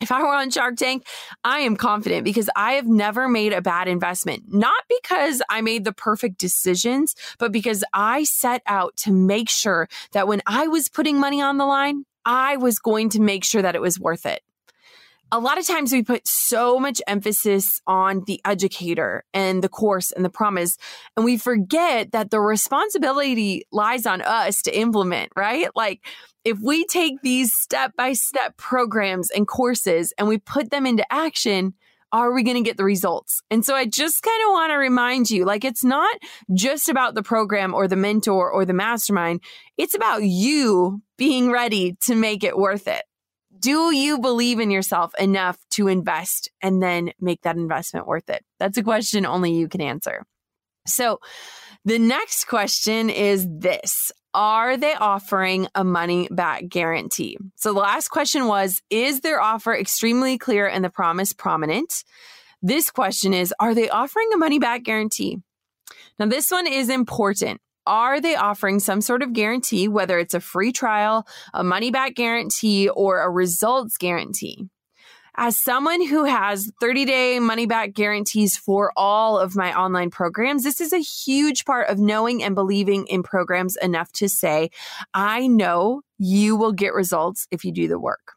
if 0.00 0.12
I 0.12 0.22
were 0.22 0.34
on 0.34 0.50
Shark 0.50 0.76
Tank, 0.76 1.06
I 1.44 1.60
am 1.60 1.76
confident 1.76 2.24
because 2.24 2.50
I 2.54 2.72
have 2.74 2.86
never 2.86 3.28
made 3.28 3.52
a 3.52 3.62
bad 3.62 3.88
investment. 3.88 4.44
Not 4.48 4.82
because 4.88 5.42
I 5.48 5.60
made 5.60 5.84
the 5.84 5.92
perfect 5.92 6.38
decisions, 6.38 7.14
but 7.38 7.52
because 7.52 7.84
I 7.92 8.24
set 8.24 8.62
out 8.66 8.96
to 8.98 9.12
make 9.12 9.48
sure 9.48 9.88
that 10.12 10.28
when 10.28 10.42
I 10.46 10.68
was 10.68 10.88
putting 10.88 11.18
money 11.18 11.40
on 11.40 11.56
the 11.56 11.66
line, 11.66 12.04
I 12.24 12.56
was 12.56 12.78
going 12.78 13.10
to 13.10 13.20
make 13.20 13.44
sure 13.44 13.62
that 13.62 13.74
it 13.74 13.80
was 13.80 13.98
worth 13.98 14.26
it 14.26 14.42
a 15.32 15.40
lot 15.40 15.58
of 15.58 15.66
times 15.66 15.92
we 15.92 16.02
put 16.02 16.26
so 16.26 16.78
much 16.78 17.00
emphasis 17.06 17.80
on 17.86 18.22
the 18.26 18.40
educator 18.44 19.24
and 19.32 19.62
the 19.62 19.68
course 19.68 20.12
and 20.12 20.24
the 20.24 20.30
promise, 20.30 20.76
and 21.16 21.24
we 21.24 21.36
forget 21.36 22.12
that 22.12 22.30
the 22.30 22.40
responsibility 22.40 23.64
lies 23.72 24.06
on 24.06 24.20
us 24.22 24.62
to 24.62 24.78
implement, 24.78 25.32
right? 25.34 25.68
Like, 25.74 26.00
if 26.44 26.58
we 26.62 26.84
take 26.84 27.14
these 27.22 27.52
step 27.54 27.92
by 27.96 28.12
step 28.12 28.56
programs 28.56 29.30
and 29.30 29.48
courses 29.48 30.12
and 30.18 30.28
we 30.28 30.38
put 30.38 30.70
them 30.70 30.86
into 30.86 31.04
action, 31.12 31.74
are 32.12 32.32
we 32.32 32.44
going 32.44 32.56
to 32.56 32.62
get 32.62 32.76
the 32.76 32.84
results? 32.84 33.42
And 33.50 33.64
so 33.64 33.74
I 33.74 33.86
just 33.86 34.22
kind 34.22 34.42
of 34.46 34.52
want 34.52 34.70
to 34.70 34.76
remind 34.76 35.30
you 35.30 35.44
like, 35.44 35.64
it's 35.64 35.82
not 35.82 36.14
just 36.54 36.88
about 36.88 37.14
the 37.14 37.24
program 37.24 37.74
or 37.74 37.88
the 37.88 37.96
mentor 37.96 38.50
or 38.52 38.64
the 38.64 38.72
mastermind. 38.72 39.42
It's 39.78 39.94
about 39.94 40.22
you 40.22 41.02
being 41.16 41.50
ready 41.50 41.96
to 42.02 42.14
make 42.14 42.44
it 42.44 42.56
worth 42.56 42.86
it 42.86 43.02
do 43.64 43.94
you 43.96 44.18
believe 44.18 44.60
in 44.60 44.70
yourself 44.70 45.14
enough 45.18 45.56
to 45.70 45.88
invest 45.88 46.50
and 46.60 46.82
then 46.82 47.12
make 47.18 47.40
that 47.42 47.56
investment 47.56 48.06
worth 48.06 48.28
it? 48.28 48.44
That's 48.58 48.76
a 48.76 48.82
question 48.82 49.24
only 49.24 49.54
you 49.54 49.68
can 49.68 49.80
answer. 49.80 50.26
So, 50.86 51.20
the 51.86 51.98
next 51.98 52.44
question 52.44 53.08
is 53.08 53.48
this 53.48 54.12
Are 54.34 54.76
they 54.76 54.92
offering 54.92 55.66
a 55.74 55.82
money 55.82 56.28
back 56.30 56.68
guarantee? 56.68 57.38
So, 57.56 57.72
the 57.72 57.80
last 57.80 58.08
question 58.08 58.48
was 58.48 58.82
Is 58.90 59.20
their 59.20 59.40
offer 59.40 59.74
extremely 59.74 60.36
clear 60.36 60.68
and 60.68 60.84
the 60.84 60.90
promise 60.90 61.32
prominent? 61.32 62.04
This 62.60 62.90
question 62.90 63.32
is 63.32 63.54
Are 63.60 63.74
they 63.74 63.88
offering 63.88 64.28
a 64.34 64.36
money 64.36 64.58
back 64.58 64.82
guarantee? 64.82 65.38
Now, 66.18 66.26
this 66.26 66.50
one 66.50 66.66
is 66.66 66.90
important 66.90 67.62
are 67.86 68.20
they 68.20 68.36
offering 68.36 68.80
some 68.80 69.00
sort 69.00 69.22
of 69.22 69.32
guarantee, 69.32 69.88
whether 69.88 70.18
it's 70.18 70.34
a 70.34 70.40
free 70.40 70.72
trial, 70.72 71.26
a 71.52 71.62
money 71.64 71.90
back 71.90 72.14
guarantee, 72.14 72.88
or 72.88 73.20
a 73.20 73.30
results 73.30 73.96
guarantee? 73.96 74.68
As 75.36 75.58
someone 75.58 76.06
who 76.06 76.24
has 76.24 76.70
30 76.80 77.04
day 77.06 77.40
money 77.40 77.66
back 77.66 77.92
guarantees 77.92 78.56
for 78.56 78.92
all 78.96 79.38
of 79.38 79.56
my 79.56 79.76
online 79.76 80.10
programs, 80.10 80.62
this 80.62 80.80
is 80.80 80.92
a 80.92 80.98
huge 80.98 81.64
part 81.64 81.88
of 81.88 81.98
knowing 81.98 82.42
and 82.42 82.54
believing 82.54 83.06
in 83.08 83.24
programs 83.24 83.76
enough 83.76 84.12
to 84.12 84.28
say, 84.28 84.70
I 85.12 85.48
know 85.48 86.02
you 86.18 86.54
will 86.54 86.72
get 86.72 86.94
results 86.94 87.48
if 87.50 87.64
you 87.64 87.72
do 87.72 87.88
the 87.88 87.98
work. 87.98 88.34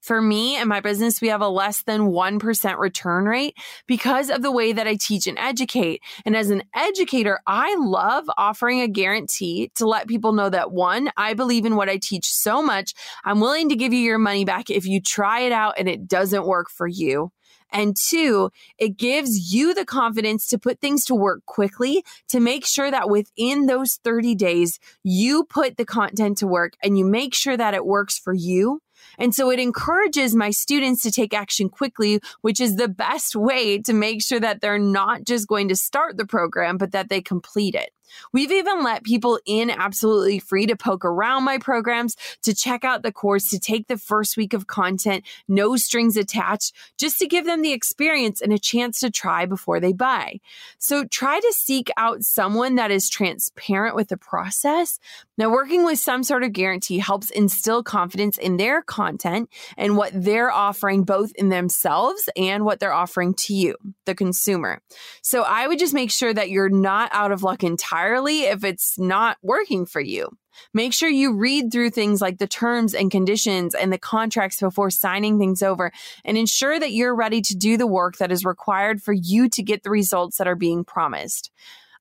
For 0.00 0.22
me 0.22 0.56
and 0.56 0.68
my 0.68 0.80
business, 0.80 1.20
we 1.20 1.28
have 1.28 1.42
a 1.42 1.48
less 1.48 1.82
than 1.82 2.08
1% 2.08 2.78
return 2.78 3.24
rate 3.26 3.56
because 3.86 4.30
of 4.30 4.42
the 4.42 4.50
way 4.50 4.72
that 4.72 4.86
I 4.86 4.96
teach 4.96 5.26
and 5.26 5.38
educate. 5.38 6.02
And 6.24 6.34
as 6.34 6.50
an 6.50 6.62
educator, 6.74 7.40
I 7.46 7.76
love 7.76 8.24
offering 8.36 8.80
a 8.80 8.88
guarantee 8.88 9.70
to 9.74 9.86
let 9.86 10.08
people 10.08 10.32
know 10.32 10.48
that 10.48 10.72
one, 10.72 11.10
I 11.16 11.34
believe 11.34 11.66
in 11.66 11.76
what 11.76 11.90
I 11.90 11.98
teach 11.98 12.32
so 12.32 12.62
much. 12.62 12.94
I'm 13.24 13.40
willing 13.40 13.68
to 13.68 13.76
give 13.76 13.92
you 13.92 14.00
your 14.00 14.18
money 14.18 14.44
back 14.44 14.70
if 14.70 14.86
you 14.86 15.00
try 15.00 15.40
it 15.40 15.52
out 15.52 15.74
and 15.78 15.88
it 15.88 16.08
doesn't 16.08 16.46
work 16.46 16.70
for 16.70 16.86
you. 16.86 17.30
And 17.72 17.96
two, 17.96 18.50
it 18.78 18.96
gives 18.96 19.52
you 19.52 19.74
the 19.74 19.84
confidence 19.84 20.46
to 20.48 20.58
put 20.58 20.80
things 20.80 21.04
to 21.04 21.14
work 21.14 21.44
quickly 21.46 22.04
to 22.28 22.40
make 22.40 22.66
sure 22.66 22.90
that 22.90 23.08
within 23.08 23.66
those 23.66 24.00
30 24.02 24.34
days, 24.34 24.78
you 25.02 25.44
put 25.44 25.76
the 25.76 25.84
content 25.84 26.38
to 26.38 26.46
work 26.46 26.74
and 26.82 26.98
you 26.98 27.04
make 27.04 27.34
sure 27.34 27.56
that 27.56 27.74
it 27.74 27.86
works 27.86 28.18
for 28.18 28.32
you 28.32 28.80
And 29.20 29.34
so 29.34 29.50
it 29.50 29.60
encourages 29.60 30.34
my 30.34 30.50
students 30.50 31.02
to 31.02 31.12
take 31.12 31.32
action 31.32 31.68
quickly, 31.68 32.20
which 32.40 32.60
is 32.60 32.76
the 32.76 32.88
best 32.88 33.36
way 33.36 33.78
to 33.82 33.92
make 33.92 34.22
sure 34.22 34.40
that 34.40 34.60
they're 34.60 34.78
not 34.78 35.24
just 35.24 35.46
going 35.46 35.68
to 35.68 35.76
start 35.76 36.16
the 36.16 36.26
program, 36.26 36.78
but 36.78 36.92
that 36.92 37.08
they 37.08 37.20
complete 37.20 37.74
it. 37.74 37.90
We've 38.32 38.50
even 38.50 38.82
let 38.82 39.04
people 39.04 39.38
in 39.46 39.70
absolutely 39.70 40.38
free 40.38 40.66
to 40.66 40.76
poke 40.76 41.04
around 41.04 41.44
my 41.44 41.58
programs, 41.58 42.16
to 42.42 42.54
check 42.54 42.84
out 42.84 43.02
the 43.02 43.12
course, 43.12 43.48
to 43.50 43.58
take 43.58 43.88
the 43.88 43.98
first 43.98 44.36
week 44.36 44.52
of 44.52 44.66
content, 44.66 45.24
no 45.48 45.76
strings 45.76 46.16
attached, 46.16 46.74
just 46.98 47.18
to 47.18 47.26
give 47.26 47.44
them 47.44 47.62
the 47.62 47.72
experience 47.72 48.40
and 48.40 48.52
a 48.52 48.58
chance 48.58 49.00
to 49.00 49.10
try 49.10 49.46
before 49.46 49.80
they 49.80 49.92
buy. 49.92 50.40
So 50.78 51.04
try 51.04 51.40
to 51.40 51.54
seek 51.56 51.90
out 51.96 52.22
someone 52.22 52.76
that 52.76 52.90
is 52.90 53.08
transparent 53.08 53.94
with 53.94 54.08
the 54.08 54.16
process. 54.16 54.98
Now, 55.40 55.48
working 55.48 55.86
with 55.86 55.98
some 55.98 56.22
sort 56.22 56.42
of 56.42 56.52
guarantee 56.52 56.98
helps 56.98 57.30
instill 57.30 57.82
confidence 57.82 58.36
in 58.36 58.58
their 58.58 58.82
content 58.82 59.48
and 59.78 59.96
what 59.96 60.12
they're 60.12 60.50
offering 60.50 61.04
both 61.04 61.32
in 61.34 61.48
themselves 61.48 62.28
and 62.36 62.62
what 62.62 62.78
they're 62.78 62.92
offering 62.92 63.32
to 63.46 63.54
you, 63.54 63.74
the 64.04 64.14
consumer. 64.14 64.82
So 65.22 65.42
I 65.42 65.66
would 65.66 65.78
just 65.78 65.94
make 65.94 66.10
sure 66.10 66.34
that 66.34 66.50
you're 66.50 66.68
not 66.68 67.08
out 67.14 67.32
of 67.32 67.42
luck 67.42 67.64
entirely 67.64 68.42
if 68.42 68.64
it's 68.64 68.98
not 68.98 69.38
working 69.42 69.86
for 69.86 70.02
you. 70.02 70.28
Make 70.74 70.92
sure 70.92 71.08
you 71.08 71.34
read 71.34 71.72
through 71.72 71.90
things 71.90 72.20
like 72.20 72.36
the 72.36 72.46
terms 72.46 72.92
and 72.92 73.10
conditions 73.10 73.74
and 73.74 73.90
the 73.90 73.96
contracts 73.96 74.60
before 74.60 74.90
signing 74.90 75.38
things 75.38 75.62
over 75.62 75.90
and 76.22 76.36
ensure 76.36 76.78
that 76.78 76.92
you're 76.92 77.14
ready 77.14 77.40
to 77.40 77.56
do 77.56 77.78
the 77.78 77.86
work 77.86 78.18
that 78.18 78.30
is 78.30 78.44
required 78.44 79.02
for 79.02 79.14
you 79.14 79.48
to 79.48 79.62
get 79.62 79.84
the 79.84 79.90
results 79.90 80.36
that 80.36 80.48
are 80.48 80.54
being 80.54 80.84
promised. 80.84 81.50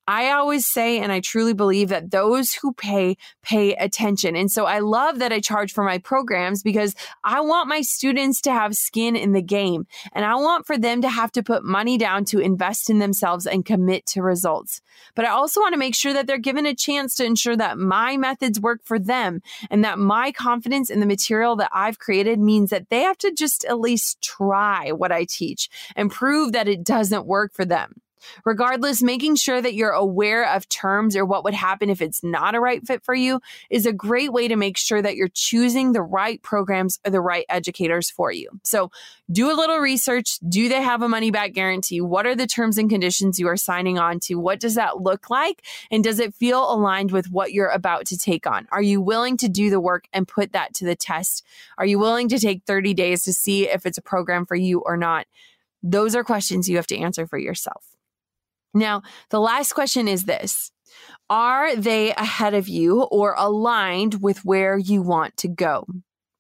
I 0.10 0.32
always 0.32 0.66
say, 0.66 1.00
and 1.00 1.12
I 1.12 1.20
truly 1.20 1.54
believe 1.54 1.90
that 1.90 2.10
those 2.10 2.52
who 2.52 2.74
pay, 2.74 3.16
pay 3.44 3.76
attention. 3.76 4.36
And 4.36 4.50
so 4.50 4.66
I 4.66 4.80
love 4.80 5.20
that 5.20 5.32
I 5.32 5.40
charge 5.40 5.72
for 5.72 5.84
my 5.84 6.00
programs 6.00 6.64
because 6.64 6.96
I 7.24 7.42
want 7.42 7.70
my 7.70 7.82
students 7.82 8.42
to 8.42 8.52
have 8.52 8.74
skin 8.74 9.16
in 9.16 9.34
the 9.34 9.42
game 9.44 9.86
and 10.14 10.26
I 10.26 10.34
want 10.34 10.66
for 10.66 10.80
them 10.80 11.04
to 11.04 11.10
have 11.10 11.32
to 11.34 11.44
put 11.44 11.64
money 11.64 12.00
down 12.00 12.26
to 12.26 12.40
invest 12.40 12.90
in 12.90 12.98
themselves 12.98 13.46
and 13.46 13.64
commit 13.64 14.08
to 14.08 14.24
results. 14.24 14.82
But 15.14 15.26
I 15.26 15.30
also 15.30 15.62
want 15.62 15.74
to 15.74 15.80
make 15.80 15.94
sure 15.94 16.14
that 16.14 16.26
they're 16.26 16.40
given 16.40 16.66
a 16.66 16.74
chance 16.74 17.14
to 17.18 17.24
ensure 17.24 17.56
that 17.58 17.78
my 17.78 18.18
methods 18.18 18.60
work 18.60 18.82
for 18.84 18.98
them 18.98 19.44
and 19.70 19.84
that 19.84 20.00
my 20.00 20.32
confidence 20.32 20.90
in 20.90 21.02
the 21.02 21.06
material 21.06 21.56
that 21.58 21.70
I've 21.72 22.00
created 22.00 22.40
means 22.40 22.72
that 22.72 22.90
they 22.90 23.02
have 23.02 23.20
to 23.20 23.32
just 23.32 23.64
at 23.66 23.80
least 23.80 24.24
try 24.24 24.92
what 24.92 25.12
I 25.12 25.26
teach 25.30 25.70
and 25.96 26.10
prove 26.10 26.54
that 26.54 26.68
it 26.68 26.84
doesn't 26.84 27.28
work 27.28 27.54
for 27.54 27.64
them. 27.64 28.02
Regardless, 28.46 29.02
making 29.02 29.36
sure 29.36 29.62
that 29.62 29.74
you're 29.74 29.92
aware 29.92 30.54
of 30.54 30.68
terms 30.70 31.16
or 31.16 31.26
what 31.26 31.44
would 31.44 31.54
happen 31.54 31.90
if 31.90 32.02
it's 32.02 32.24
not 32.24 32.56
a 32.56 32.60
right 32.60 32.86
fit 32.86 33.04
for 33.04 33.16
you 33.16 33.40
is 33.70 33.86
a 33.86 33.94
great 33.94 34.32
way 34.32 34.48
to 34.48 34.56
make 34.56 34.78
sure 34.78 35.02
that 35.02 35.16
you're 35.16 35.30
choosing 35.30 35.92
the 35.92 36.02
right 36.02 36.42
programs 36.42 37.00
or 37.06 37.12
the 37.12 37.22
right 37.22 37.46
educators 37.50 38.10
for 38.10 38.32
you. 38.32 38.50
So 38.64 38.92
do 39.32 39.52
a 39.52 39.56
little 39.56 39.78
research. 39.78 40.40
Do 40.48 40.70
they 40.70 40.82
have 40.82 41.02
a 41.02 41.10
money 41.10 41.32
back 41.32 41.54
guarantee? 41.54 42.02
What 42.02 42.26
are 42.26 42.36
the 42.36 42.48
terms 42.48 42.78
and 42.78 42.90
conditions 42.90 43.40
you 43.40 43.48
are 43.48 43.58
signing 43.58 44.00
on 44.00 44.20
to? 44.22 44.36
What 44.36 44.60
does 44.60 44.76
that 44.76 45.02
look 45.02 45.30
like? 45.30 45.64
And 45.92 46.04
does 46.04 46.20
it 46.20 46.34
feel 46.34 46.72
aligned 46.72 47.12
with 47.12 47.30
what 47.30 47.54
you're 47.54 47.70
about 47.70 48.06
to 48.08 48.18
take 48.18 48.48
on? 48.48 48.68
Are 48.72 48.82
you 48.82 49.02
willing 49.02 49.38
to 49.38 49.50
do 49.50 49.70
the 49.70 49.80
work 49.80 50.08
and 50.14 50.28
put 50.28 50.54
that 50.54 50.74
to 50.76 50.86
the 50.86 50.96
test? 50.96 51.46
Are 51.78 51.86
you 51.86 52.00
willing 52.00 52.30
to 52.30 52.40
take 52.40 52.64
30 52.66 52.94
days 52.94 53.24
to 53.24 53.34
see 53.34 53.70
if 53.70 53.86
it's 53.86 53.98
a 53.98 54.02
program 54.02 54.46
for 54.46 54.56
you 54.56 54.80
or 54.80 54.98
not? 54.98 55.28
Those 55.82 56.16
are 56.16 56.24
questions 56.24 56.68
you 56.68 56.76
have 56.76 56.88
to 56.88 56.98
answer 56.98 57.26
for 57.26 57.38
yourself. 57.38 57.89
Now, 58.74 59.02
the 59.30 59.40
last 59.40 59.74
question 59.74 60.08
is 60.08 60.26
this 60.26 60.72
Are 61.30 61.76
they 61.76 62.14
ahead 62.14 62.54
of 62.54 62.68
you 62.68 63.04
or 63.04 63.36
aligned 63.38 64.22
with 64.22 64.46
where 64.46 64.78
you 64.78 65.02
want 65.02 65.38
to 65.38 65.48
go? 65.48 65.86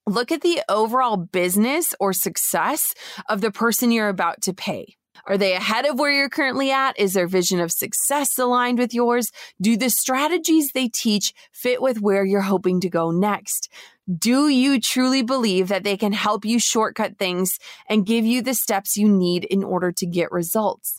Look 0.05 0.31
at 0.31 0.41
the 0.41 0.61
overall 0.67 1.17
business 1.17 1.93
or 1.99 2.13
success 2.13 2.93
of 3.27 3.41
the 3.41 3.51
person 3.51 3.91
you're 3.91 4.09
about 4.09 4.41
to 4.43 4.53
pay. 4.53 4.95
Are 5.27 5.37
they 5.37 5.53
ahead 5.53 5.85
of 5.85 5.99
where 5.99 6.11
you're 6.11 6.29
currently 6.29 6.71
at? 6.71 6.97
Is 6.97 7.13
their 7.13 7.27
vision 7.27 7.59
of 7.59 7.71
success 7.71 8.37
aligned 8.37 8.79
with 8.79 8.93
yours? 8.93 9.31
Do 9.61 9.77
the 9.77 9.89
strategies 9.89 10.71
they 10.71 10.87
teach 10.87 11.33
fit 11.51 11.81
with 11.81 12.01
where 12.01 12.25
you're 12.25 12.41
hoping 12.41 12.79
to 12.81 12.89
go 12.89 13.11
next? 13.11 13.71
Do 14.17 14.47
you 14.47 14.79
truly 14.79 15.21
believe 15.21 15.67
that 15.67 15.83
they 15.83 15.97
can 15.97 16.13
help 16.13 16.45
you 16.45 16.59
shortcut 16.59 17.17
things 17.19 17.59
and 17.87 18.05
give 18.05 18.25
you 18.25 18.41
the 18.41 18.55
steps 18.55 18.97
you 18.97 19.07
need 19.07 19.43
in 19.45 19.63
order 19.63 19.91
to 19.91 20.05
get 20.07 20.31
results? 20.31 20.98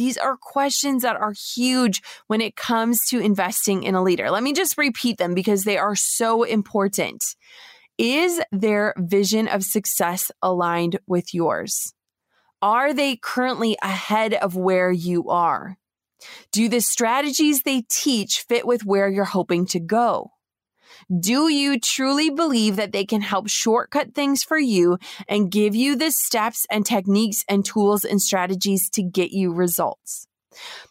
These 0.00 0.16
are 0.16 0.38
questions 0.38 1.02
that 1.02 1.16
are 1.16 1.34
huge 1.54 2.00
when 2.26 2.40
it 2.40 2.56
comes 2.56 3.00
to 3.10 3.18
investing 3.18 3.82
in 3.82 3.94
a 3.94 4.02
leader. 4.02 4.30
Let 4.30 4.42
me 4.42 4.54
just 4.54 4.78
repeat 4.78 5.18
them 5.18 5.34
because 5.34 5.64
they 5.64 5.76
are 5.76 5.94
so 5.94 6.42
important. 6.42 7.22
Is 7.98 8.40
their 8.50 8.94
vision 8.96 9.46
of 9.46 9.62
success 9.62 10.30
aligned 10.40 10.98
with 11.06 11.34
yours? 11.34 11.92
Are 12.62 12.94
they 12.94 13.16
currently 13.16 13.76
ahead 13.82 14.32
of 14.32 14.56
where 14.56 14.90
you 14.90 15.28
are? 15.28 15.76
Do 16.50 16.70
the 16.70 16.80
strategies 16.80 17.64
they 17.64 17.82
teach 17.82 18.46
fit 18.48 18.66
with 18.66 18.86
where 18.86 19.10
you're 19.10 19.26
hoping 19.26 19.66
to 19.66 19.80
go? 19.80 20.30
Do 21.08 21.48
you 21.48 21.78
truly 21.78 22.30
believe 22.30 22.76
that 22.76 22.92
they 22.92 23.04
can 23.04 23.20
help 23.20 23.48
shortcut 23.48 24.14
things 24.14 24.42
for 24.42 24.58
you 24.58 24.98
and 25.28 25.50
give 25.50 25.74
you 25.74 25.96
the 25.96 26.10
steps 26.10 26.66
and 26.70 26.84
techniques 26.84 27.44
and 27.48 27.64
tools 27.64 28.04
and 28.04 28.20
strategies 28.20 28.88
to 28.90 29.02
get 29.02 29.30
you 29.30 29.52
results? 29.52 30.26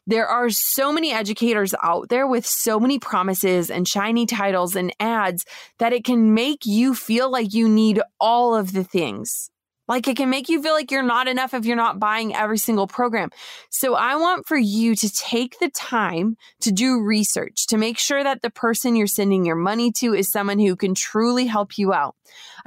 There 0.07 0.27
are 0.27 0.49
so 0.49 0.91
many 0.91 1.11
educators 1.11 1.75
out 1.83 2.09
there 2.09 2.25
with 2.25 2.45
so 2.45 2.79
many 2.79 2.97
promises 2.97 3.69
and 3.69 3.87
shiny 3.87 4.25
titles 4.25 4.75
and 4.75 4.93
ads 4.99 5.45
that 5.77 5.93
it 5.93 6.03
can 6.03 6.33
make 6.33 6.65
you 6.65 6.95
feel 6.95 7.29
like 7.29 7.53
you 7.53 7.67
need 7.67 8.01
all 8.19 8.55
of 8.55 8.73
the 8.73 8.83
things. 8.83 9.49
Like 9.89 10.07
it 10.07 10.17
can 10.17 10.29
make 10.29 10.49
you 10.49 10.61
feel 10.61 10.73
like 10.73 10.91
you're 10.91 11.01
not 11.01 11.27
enough 11.27 11.55
if 11.55 11.65
you're 11.65 11.75
not 11.75 11.99
buying 11.99 12.35
every 12.35 12.59
single 12.59 12.85
program. 12.85 13.31
So 13.71 13.95
I 13.95 14.15
want 14.17 14.47
for 14.47 14.55
you 14.55 14.95
to 14.95 15.11
take 15.11 15.57
the 15.57 15.69
time 15.71 16.37
to 16.61 16.71
do 16.71 17.01
research 17.01 17.65
to 17.67 17.77
make 17.77 17.97
sure 17.97 18.23
that 18.23 18.43
the 18.43 18.51
person 18.51 18.95
you're 18.95 19.07
sending 19.07 19.45
your 19.45 19.55
money 19.55 19.91
to 19.93 20.13
is 20.13 20.31
someone 20.31 20.59
who 20.59 20.75
can 20.75 20.93
truly 20.93 21.47
help 21.47 21.79
you 21.79 21.91
out. 21.91 22.15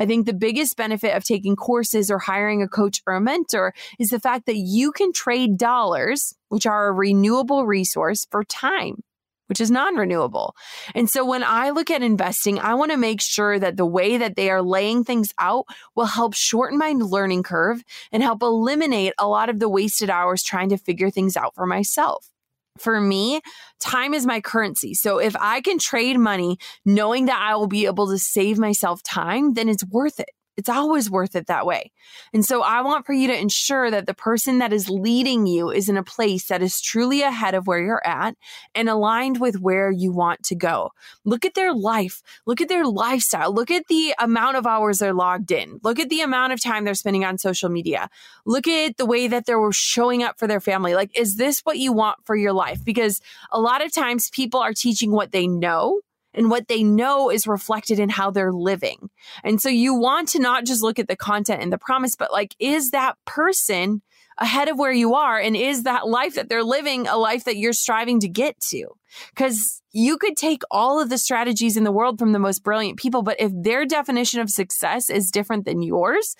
I 0.00 0.04
think 0.04 0.26
the 0.26 0.34
biggest 0.34 0.76
benefit 0.76 1.16
of 1.16 1.22
taking 1.22 1.54
courses 1.54 2.10
or 2.10 2.18
hiring 2.18 2.60
a 2.60 2.68
coach 2.68 3.00
or 3.06 3.14
a 3.14 3.20
mentor 3.20 3.72
is 4.00 4.08
the 4.08 4.18
fact 4.18 4.46
that 4.46 4.56
you 4.56 4.90
can 4.90 5.12
trade 5.12 5.56
dollars, 5.56 6.34
which 6.48 6.66
are 6.66 6.88
a 6.88 6.92
renewable 6.92 7.66
resource 7.66 8.26
for 8.32 8.42
time 8.42 9.04
which 9.52 9.60
is 9.60 9.70
non 9.70 9.96
renewable. 9.96 10.56
And 10.94 11.10
so 11.10 11.26
when 11.26 11.44
I 11.44 11.68
look 11.72 11.90
at 11.90 12.02
investing, 12.02 12.58
I 12.58 12.72
want 12.72 12.90
to 12.90 12.96
make 12.96 13.20
sure 13.20 13.58
that 13.58 13.76
the 13.76 13.84
way 13.84 14.16
that 14.16 14.34
they 14.34 14.48
are 14.48 14.62
laying 14.62 15.04
things 15.04 15.34
out 15.38 15.66
will 15.94 16.06
help 16.06 16.32
shorten 16.32 16.78
my 16.78 16.94
learning 16.96 17.42
curve 17.42 17.84
and 18.12 18.22
help 18.22 18.40
eliminate 18.40 19.12
a 19.18 19.28
lot 19.28 19.50
of 19.50 19.58
the 19.58 19.68
wasted 19.68 20.08
hours 20.08 20.42
trying 20.42 20.70
to 20.70 20.78
figure 20.78 21.10
things 21.10 21.36
out 21.36 21.54
for 21.54 21.66
myself. 21.66 22.30
For 22.78 22.98
me, 22.98 23.42
time 23.78 24.14
is 24.14 24.24
my 24.24 24.40
currency. 24.40 24.94
So 24.94 25.18
if 25.18 25.36
I 25.38 25.60
can 25.60 25.78
trade 25.78 26.18
money 26.18 26.56
knowing 26.86 27.26
that 27.26 27.38
I 27.38 27.54
will 27.56 27.66
be 27.66 27.84
able 27.84 28.08
to 28.08 28.16
save 28.16 28.58
myself 28.58 29.02
time, 29.02 29.52
then 29.52 29.68
it's 29.68 29.84
worth 29.84 30.18
it. 30.18 30.30
It's 30.62 30.68
always 30.68 31.10
worth 31.10 31.34
it 31.34 31.48
that 31.48 31.66
way. 31.66 31.90
And 32.32 32.44
so 32.44 32.62
I 32.62 32.82
want 32.82 33.04
for 33.04 33.12
you 33.12 33.26
to 33.26 33.36
ensure 33.36 33.90
that 33.90 34.06
the 34.06 34.14
person 34.14 34.58
that 34.58 34.72
is 34.72 34.88
leading 34.88 35.44
you 35.44 35.72
is 35.72 35.88
in 35.88 35.96
a 35.96 36.04
place 36.04 36.46
that 36.46 36.62
is 36.62 36.80
truly 36.80 37.22
ahead 37.22 37.56
of 37.56 37.66
where 37.66 37.82
you're 37.82 38.06
at 38.06 38.36
and 38.72 38.88
aligned 38.88 39.40
with 39.40 39.58
where 39.58 39.90
you 39.90 40.12
want 40.12 40.44
to 40.44 40.54
go. 40.54 40.92
Look 41.24 41.44
at 41.44 41.54
their 41.54 41.74
life. 41.74 42.22
Look 42.46 42.60
at 42.60 42.68
their 42.68 42.86
lifestyle. 42.86 43.52
Look 43.52 43.72
at 43.72 43.88
the 43.88 44.14
amount 44.20 44.56
of 44.56 44.64
hours 44.64 45.00
they're 45.00 45.12
logged 45.12 45.50
in. 45.50 45.80
Look 45.82 45.98
at 45.98 46.10
the 46.10 46.20
amount 46.20 46.52
of 46.52 46.62
time 46.62 46.84
they're 46.84 46.94
spending 46.94 47.24
on 47.24 47.38
social 47.38 47.68
media. 47.68 48.08
Look 48.46 48.68
at 48.68 48.98
the 48.98 49.06
way 49.06 49.26
that 49.26 49.46
they're 49.46 49.72
showing 49.72 50.22
up 50.22 50.38
for 50.38 50.46
their 50.46 50.60
family. 50.60 50.94
Like, 50.94 51.10
is 51.18 51.34
this 51.34 51.58
what 51.64 51.78
you 51.78 51.92
want 51.92 52.24
for 52.24 52.36
your 52.36 52.52
life? 52.52 52.84
Because 52.84 53.20
a 53.50 53.60
lot 53.60 53.84
of 53.84 53.92
times 53.92 54.30
people 54.30 54.60
are 54.60 54.74
teaching 54.74 55.10
what 55.10 55.32
they 55.32 55.48
know 55.48 56.02
and 56.34 56.50
what 56.50 56.68
they 56.68 56.82
know 56.82 57.30
is 57.30 57.46
reflected 57.46 57.98
in 57.98 58.08
how 58.08 58.30
they're 58.30 58.52
living. 58.52 59.10
And 59.44 59.60
so 59.60 59.68
you 59.68 59.94
want 59.94 60.28
to 60.30 60.38
not 60.38 60.64
just 60.64 60.82
look 60.82 60.98
at 60.98 61.08
the 61.08 61.16
content 61.16 61.62
and 61.62 61.72
the 61.72 61.78
promise, 61.78 62.16
but 62.16 62.32
like, 62.32 62.54
is 62.58 62.90
that 62.90 63.16
person 63.24 64.02
ahead 64.38 64.68
of 64.68 64.78
where 64.78 64.92
you 64.92 65.14
are? 65.14 65.38
And 65.38 65.56
is 65.56 65.82
that 65.82 66.08
life 66.08 66.34
that 66.34 66.48
they're 66.48 66.64
living 66.64 67.06
a 67.06 67.16
life 67.16 67.44
that 67.44 67.56
you're 67.56 67.72
striving 67.72 68.20
to 68.20 68.28
get 68.28 68.58
to? 68.70 68.86
Because 69.34 69.82
you 69.92 70.16
could 70.16 70.36
take 70.36 70.62
all 70.70 71.00
of 71.00 71.10
the 71.10 71.18
strategies 71.18 71.76
in 71.76 71.84
the 71.84 71.92
world 71.92 72.18
from 72.18 72.32
the 72.32 72.38
most 72.38 72.62
brilliant 72.64 72.98
people, 72.98 73.22
but 73.22 73.40
if 73.40 73.52
their 73.54 73.84
definition 73.84 74.40
of 74.40 74.50
success 74.50 75.10
is 75.10 75.30
different 75.30 75.64
than 75.64 75.82
yours, 75.82 76.34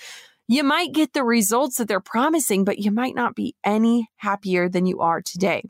you 0.49 0.65
might 0.65 0.93
get 0.93 1.13
the 1.13 1.25
results 1.25 1.77
that 1.77 1.89
they're 1.89 2.01
promising, 2.01 2.65
but 2.65 2.79
you 2.79 2.91
might 2.91 3.15
not 3.15 3.35
be 3.35 3.55
any 3.63 4.09
happier 4.17 4.69
than 4.69 4.87
you 4.87 5.01
are 5.01 5.23
today. 5.23 5.63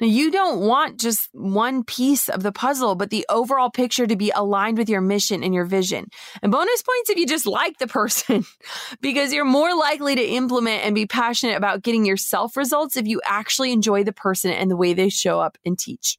Now, 0.00 0.06
you 0.06 0.30
don't 0.30 0.60
want 0.60 1.00
just 1.00 1.28
one 1.32 1.84
piece 1.84 2.28
of 2.28 2.42
the 2.42 2.52
puzzle, 2.52 2.94
but 2.94 3.10
the 3.10 3.24
overall 3.28 3.70
picture 3.70 4.06
to 4.06 4.16
be 4.16 4.30
aligned 4.34 4.78
with 4.78 4.88
your 4.88 5.00
mission 5.00 5.42
and 5.42 5.54
your 5.54 5.64
vision. 5.64 6.06
And 6.42 6.52
bonus 6.52 6.82
points 6.82 7.10
if 7.10 7.18
you 7.18 7.26
just 7.26 7.46
like 7.46 7.78
the 7.78 7.86
person, 7.86 8.44
because 9.00 9.32
you're 9.32 9.44
more 9.44 9.74
likely 9.76 10.14
to 10.16 10.22
implement 10.22 10.84
and 10.84 10.94
be 10.94 11.06
passionate 11.06 11.56
about 11.56 11.82
getting 11.82 12.04
yourself 12.04 12.56
results 12.56 12.96
if 12.96 13.06
you 13.06 13.20
actually 13.24 13.72
enjoy 13.72 14.04
the 14.04 14.12
person 14.12 14.50
and 14.50 14.70
the 14.70 14.76
way 14.76 14.92
they 14.94 15.08
show 15.08 15.40
up 15.40 15.56
and 15.64 15.78
teach. 15.78 16.18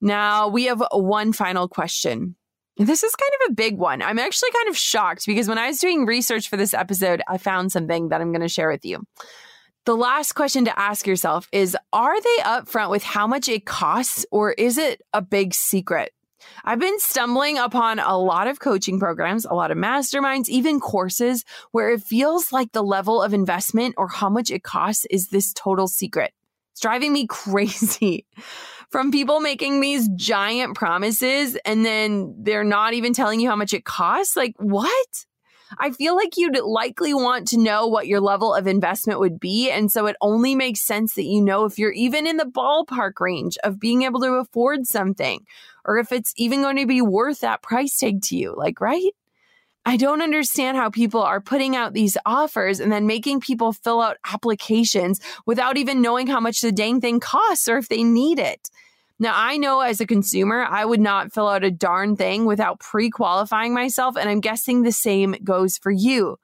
Now, 0.00 0.48
we 0.48 0.64
have 0.64 0.82
one 0.90 1.32
final 1.32 1.68
question. 1.68 2.34
This 2.76 3.02
is 3.02 3.14
kind 3.14 3.30
of 3.40 3.50
a 3.50 3.54
big 3.54 3.78
one. 3.78 4.02
I'm 4.02 4.18
actually 4.18 4.50
kind 4.50 4.68
of 4.68 4.76
shocked 4.76 5.26
because 5.26 5.46
when 5.46 5.58
I 5.58 5.68
was 5.68 5.78
doing 5.78 6.06
research 6.06 6.48
for 6.48 6.56
this 6.56 6.74
episode, 6.74 7.22
I 7.28 7.38
found 7.38 7.70
something 7.70 8.08
that 8.08 8.20
I'm 8.20 8.32
going 8.32 8.40
to 8.40 8.48
share 8.48 8.68
with 8.68 8.84
you. 8.84 9.04
The 9.84 9.96
last 9.96 10.34
question 10.34 10.64
to 10.66 10.78
ask 10.78 11.08
yourself 11.08 11.48
is 11.50 11.76
Are 11.92 12.20
they 12.20 12.42
upfront 12.44 12.90
with 12.90 13.02
how 13.02 13.26
much 13.26 13.48
it 13.48 13.66
costs, 13.66 14.24
or 14.30 14.52
is 14.52 14.78
it 14.78 15.02
a 15.12 15.20
big 15.20 15.54
secret? 15.54 16.12
I've 16.64 16.78
been 16.78 17.00
stumbling 17.00 17.58
upon 17.58 17.98
a 17.98 18.16
lot 18.16 18.46
of 18.46 18.60
coaching 18.60 19.00
programs, 19.00 19.44
a 19.44 19.54
lot 19.54 19.72
of 19.72 19.78
masterminds, 19.78 20.48
even 20.48 20.78
courses 20.78 21.44
where 21.72 21.90
it 21.90 22.02
feels 22.02 22.52
like 22.52 22.70
the 22.70 22.82
level 22.82 23.20
of 23.20 23.34
investment 23.34 23.96
or 23.98 24.06
how 24.06 24.28
much 24.28 24.52
it 24.52 24.62
costs 24.62 25.04
is 25.10 25.28
this 25.28 25.52
total 25.52 25.88
secret. 25.88 26.32
It's 26.70 26.80
driving 26.80 27.12
me 27.12 27.26
crazy. 27.28 28.26
From 28.90 29.10
people 29.10 29.40
making 29.40 29.80
these 29.80 30.08
giant 30.10 30.76
promises 30.76 31.56
and 31.64 31.84
then 31.84 32.34
they're 32.38 32.62
not 32.62 32.94
even 32.94 33.14
telling 33.14 33.40
you 33.40 33.48
how 33.48 33.56
much 33.56 33.72
it 33.72 33.84
costs. 33.84 34.36
Like, 34.36 34.54
what? 34.58 35.26
I 35.78 35.90
feel 35.90 36.16
like 36.16 36.36
you'd 36.36 36.58
likely 36.58 37.14
want 37.14 37.48
to 37.48 37.58
know 37.58 37.86
what 37.86 38.06
your 38.06 38.20
level 38.20 38.54
of 38.54 38.66
investment 38.66 39.20
would 39.20 39.40
be. 39.40 39.70
And 39.70 39.90
so 39.90 40.06
it 40.06 40.16
only 40.20 40.54
makes 40.54 40.86
sense 40.86 41.14
that 41.14 41.24
you 41.24 41.42
know 41.42 41.64
if 41.64 41.78
you're 41.78 41.92
even 41.92 42.26
in 42.26 42.36
the 42.36 42.44
ballpark 42.44 43.20
range 43.20 43.56
of 43.64 43.80
being 43.80 44.02
able 44.02 44.20
to 44.20 44.34
afford 44.34 44.86
something 44.86 45.44
or 45.84 45.98
if 45.98 46.12
it's 46.12 46.32
even 46.36 46.62
going 46.62 46.76
to 46.76 46.86
be 46.86 47.02
worth 47.02 47.40
that 47.40 47.62
price 47.62 47.96
tag 47.98 48.22
to 48.22 48.36
you. 48.36 48.54
Like, 48.56 48.80
right? 48.80 49.12
I 49.84 49.96
don't 49.96 50.22
understand 50.22 50.76
how 50.76 50.90
people 50.90 51.22
are 51.22 51.40
putting 51.40 51.74
out 51.74 51.92
these 51.92 52.16
offers 52.24 52.78
and 52.78 52.92
then 52.92 53.06
making 53.06 53.40
people 53.40 53.72
fill 53.72 54.00
out 54.00 54.16
applications 54.24 55.20
without 55.44 55.76
even 55.76 56.00
knowing 56.00 56.28
how 56.28 56.38
much 56.38 56.60
the 56.60 56.70
dang 56.70 57.00
thing 57.00 57.18
costs 57.18 57.68
or 57.68 57.78
if 57.78 57.88
they 57.88 58.04
need 58.04 58.38
it. 58.38 58.70
Now, 59.18 59.32
I 59.34 59.56
know 59.56 59.80
as 59.80 60.00
a 60.00 60.06
consumer, 60.06 60.62
I 60.62 60.84
would 60.84 61.00
not 61.00 61.32
fill 61.32 61.48
out 61.48 61.64
a 61.64 61.70
darn 61.70 62.16
thing 62.16 62.44
without 62.44 62.80
pre 62.80 63.10
qualifying 63.10 63.74
myself. 63.74 64.16
And 64.16 64.28
I'm 64.28 64.40
guessing 64.40 64.82
the 64.82 64.92
same 64.92 65.36
goes 65.44 65.78
for 65.78 65.90
you. 65.90 66.38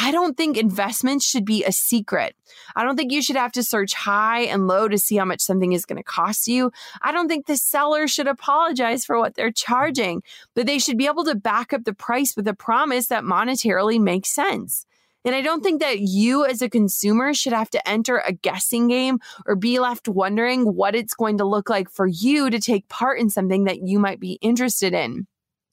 I 0.00 0.12
don't 0.12 0.36
think 0.36 0.56
investments 0.56 1.26
should 1.26 1.44
be 1.44 1.64
a 1.64 1.72
secret. 1.72 2.36
I 2.76 2.84
don't 2.84 2.96
think 2.96 3.10
you 3.10 3.20
should 3.20 3.34
have 3.34 3.50
to 3.52 3.64
search 3.64 3.94
high 3.94 4.42
and 4.42 4.68
low 4.68 4.86
to 4.86 4.96
see 4.96 5.16
how 5.16 5.24
much 5.24 5.40
something 5.40 5.72
is 5.72 5.84
going 5.84 5.96
to 5.96 6.04
cost 6.04 6.46
you. 6.46 6.70
I 7.02 7.10
don't 7.10 7.26
think 7.26 7.46
the 7.46 7.56
seller 7.56 8.06
should 8.06 8.28
apologize 8.28 9.04
for 9.04 9.18
what 9.18 9.34
they're 9.34 9.50
charging, 9.50 10.22
but 10.54 10.66
they 10.66 10.78
should 10.78 10.98
be 10.98 11.06
able 11.06 11.24
to 11.24 11.34
back 11.34 11.72
up 11.72 11.82
the 11.82 11.92
price 11.92 12.36
with 12.36 12.46
a 12.46 12.54
promise 12.54 13.08
that 13.08 13.24
monetarily 13.24 14.00
makes 14.00 14.30
sense. 14.30 14.86
And 15.28 15.36
I 15.36 15.42
don't 15.42 15.62
think 15.62 15.82
that 15.82 16.00
you 16.00 16.46
as 16.46 16.62
a 16.62 16.70
consumer 16.70 17.34
should 17.34 17.52
have 17.52 17.68
to 17.72 17.86
enter 17.86 18.16
a 18.16 18.32
guessing 18.32 18.88
game 18.88 19.18
or 19.44 19.56
be 19.56 19.78
left 19.78 20.08
wondering 20.08 20.64
what 20.64 20.94
it's 20.94 21.12
going 21.12 21.36
to 21.36 21.44
look 21.44 21.68
like 21.68 21.90
for 21.90 22.06
you 22.06 22.48
to 22.48 22.58
take 22.58 22.88
part 22.88 23.20
in 23.20 23.28
something 23.28 23.64
that 23.64 23.86
you 23.86 23.98
might 23.98 24.20
be 24.20 24.38
interested 24.40 24.94
in. 24.94 25.26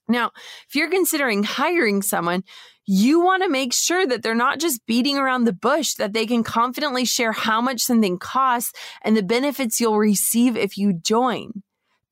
Now, 0.08 0.32
if 0.68 0.74
you're 0.74 0.90
considering 0.90 1.42
hiring 1.42 2.02
someone, 2.02 2.44
you 2.84 3.20
want 3.20 3.44
to 3.44 3.48
make 3.48 3.72
sure 3.72 4.06
that 4.06 4.22
they're 4.22 4.34
not 4.34 4.60
just 4.60 4.84
beating 4.84 5.16
around 5.16 5.44
the 5.44 5.54
bush, 5.54 5.94
that 5.94 6.12
they 6.12 6.26
can 6.26 6.44
confidently 6.44 7.06
share 7.06 7.32
how 7.32 7.62
much 7.62 7.80
something 7.80 8.18
costs 8.18 8.74
and 9.00 9.16
the 9.16 9.22
benefits 9.22 9.80
you'll 9.80 9.96
receive 9.96 10.58
if 10.58 10.76
you 10.76 10.92
join. 10.92 11.62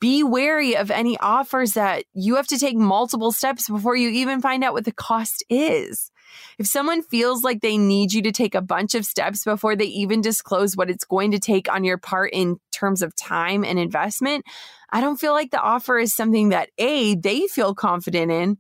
Be 0.01 0.23
wary 0.23 0.79
of 0.79 0.91
any 0.91 1.19
offers 1.19 1.75
that 1.75 2.05
you 2.15 2.37
have 2.37 2.47
to 2.47 2.59
take 2.59 2.79
multiple 2.79 3.33
steps 3.33 3.69
before 3.69 3.97
you 3.97 4.09
even 4.09 4.41
find 4.41 4.65
out 4.65 4.73
what 4.73 4.87
the 4.87 4.93
cost 4.93 5.45
is. 5.51 6.11
If 6.59 6.67
someone 6.67 7.03
feels 7.03 7.45
like 7.45 7.61
they 7.61 7.77
need 7.77 8.13
you 8.13 8.23
to 8.23 8.33
take 8.33 8.55
a 8.55 8.63
bunch 8.63 8.95
of 8.95 9.05
steps 9.05 9.45
before 9.45 9.77
they 9.77 9.87
even 9.87 10.21
disclose 10.21 10.77
what 10.77 10.91
it's 10.91 11.05
going 11.05 11.31
to 11.33 11.39
take 11.39 11.73
on 11.73 11.85
your 11.85 11.99
part 11.99 12.31
in 12.33 12.59
terms 12.71 13.03
of 13.03 13.15
time 13.17 13.65
and 13.65 13.79
investment, 13.79 14.45
I 14.91 15.01
don't 15.01 15.19
feel 15.19 15.33
like 15.33 15.51
the 15.51 15.61
offer 15.61 15.99
is 15.99 16.15
something 16.15 16.51
that 16.51 16.71
A, 16.79 17.17
they 17.17 17.47
feel 17.49 17.75
confident 17.75 18.31
in, 18.31 18.59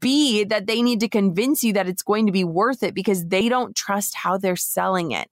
B, 0.00 0.44
that 0.44 0.66
they 0.66 0.82
need 0.82 1.00
to 1.00 1.08
convince 1.08 1.62
you 1.62 1.72
that 1.74 1.88
it's 1.88 2.02
going 2.02 2.26
to 2.26 2.32
be 2.32 2.44
worth 2.44 2.82
it 2.82 2.94
because 2.94 3.26
they 3.26 3.48
don't 3.48 3.76
trust 3.76 4.14
how 4.14 4.36
they're 4.36 4.56
selling 4.56 5.12
it. 5.12 5.28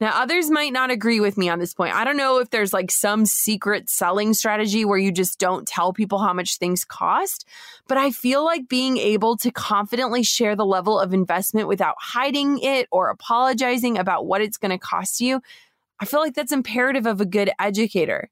Now, 0.00 0.22
others 0.22 0.50
might 0.50 0.72
not 0.72 0.90
agree 0.90 1.20
with 1.20 1.36
me 1.36 1.50
on 1.50 1.58
this 1.58 1.74
point. 1.74 1.94
I 1.94 2.04
don't 2.04 2.16
know 2.16 2.38
if 2.38 2.48
there's 2.48 2.72
like 2.72 2.90
some 2.90 3.26
secret 3.26 3.90
selling 3.90 4.32
strategy 4.32 4.86
where 4.86 4.98
you 4.98 5.12
just 5.12 5.38
don't 5.38 5.68
tell 5.68 5.92
people 5.92 6.18
how 6.18 6.32
much 6.32 6.56
things 6.56 6.86
cost, 6.86 7.46
but 7.86 7.98
I 7.98 8.10
feel 8.10 8.42
like 8.42 8.66
being 8.66 8.96
able 8.96 9.36
to 9.36 9.50
confidently 9.50 10.22
share 10.22 10.56
the 10.56 10.64
level 10.64 10.98
of 10.98 11.12
investment 11.12 11.68
without 11.68 11.96
hiding 11.98 12.60
it 12.60 12.88
or 12.90 13.10
apologizing 13.10 13.98
about 13.98 14.26
what 14.26 14.40
it's 14.40 14.56
going 14.56 14.70
to 14.70 14.78
cost 14.78 15.20
you, 15.20 15.42
I 16.00 16.06
feel 16.06 16.20
like 16.20 16.34
that's 16.34 16.52
imperative 16.52 17.04
of 17.04 17.20
a 17.20 17.26
good 17.26 17.50
educator. 17.60 18.30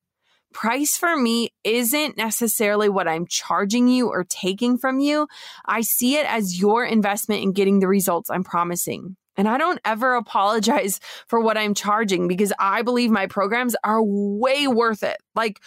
Price 0.55 0.97
for 0.97 1.15
me 1.15 1.51
isn't 1.65 2.17
necessarily 2.17 2.89
what 2.89 3.07
I'm 3.07 3.27
charging 3.27 3.89
you 3.89 4.09
or 4.09 4.25
taking 4.25 4.79
from 4.79 5.01
you. 5.01 5.29
I 5.67 5.83
see 5.83 6.17
it 6.17 6.25
as 6.25 6.59
your 6.59 6.87
investment 6.87 7.43
in 7.43 7.53
getting 7.53 7.81
the 7.81 7.89
results 7.89 8.31
I'm 8.31 8.43
promising. 8.43 9.18
And 9.39 9.49
I 9.49 9.57
don't 9.57 9.81
ever 9.85 10.17
apologize 10.17 11.01
for 11.29 11.41
what 11.41 11.57
I'm 11.57 11.73
charging 11.73 12.29
because 12.29 12.53
I 12.59 12.83
believe 12.83 13.11
my 13.11 13.27
programs 13.27 13.75
are 13.83 14.03
way 14.03 14.69
worth 14.69 15.03
it. 15.03 15.17
Like, 15.35 15.61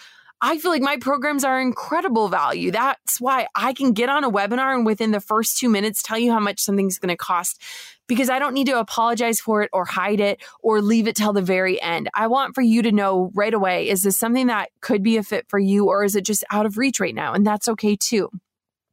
I 0.44 0.58
feel 0.58 0.72
like 0.72 0.82
my 0.82 0.96
programs 0.96 1.44
are 1.44 1.60
incredible 1.60 2.28
value. 2.28 2.72
That's 2.72 3.20
why 3.20 3.46
I 3.54 3.72
can 3.72 3.92
get 3.92 4.08
on 4.08 4.24
a 4.24 4.30
webinar 4.30 4.74
and 4.74 4.84
within 4.84 5.12
the 5.12 5.20
first 5.20 5.56
two 5.56 5.68
minutes 5.68 6.02
tell 6.02 6.18
you 6.18 6.32
how 6.32 6.40
much 6.40 6.58
something's 6.58 6.98
going 6.98 7.10
to 7.10 7.16
cost 7.16 7.62
because 8.08 8.28
I 8.28 8.40
don't 8.40 8.52
need 8.52 8.66
to 8.66 8.80
apologize 8.80 9.38
for 9.38 9.62
it 9.62 9.70
or 9.72 9.84
hide 9.84 10.18
it 10.18 10.42
or 10.60 10.82
leave 10.82 11.06
it 11.06 11.14
till 11.14 11.32
the 11.32 11.42
very 11.42 11.80
end. 11.80 12.10
I 12.12 12.26
want 12.26 12.56
for 12.56 12.60
you 12.60 12.82
to 12.82 12.90
know 12.90 13.30
right 13.34 13.54
away 13.54 13.88
is 13.88 14.02
this 14.02 14.18
something 14.18 14.48
that 14.48 14.70
could 14.80 15.04
be 15.04 15.16
a 15.16 15.22
fit 15.22 15.46
for 15.48 15.60
you 15.60 15.86
or 15.86 16.02
is 16.02 16.16
it 16.16 16.24
just 16.24 16.42
out 16.50 16.66
of 16.66 16.76
reach 16.76 16.98
right 16.98 17.14
now? 17.14 17.34
And 17.34 17.46
that's 17.46 17.68
okay 17.68 17.94
too. 17.94 18.28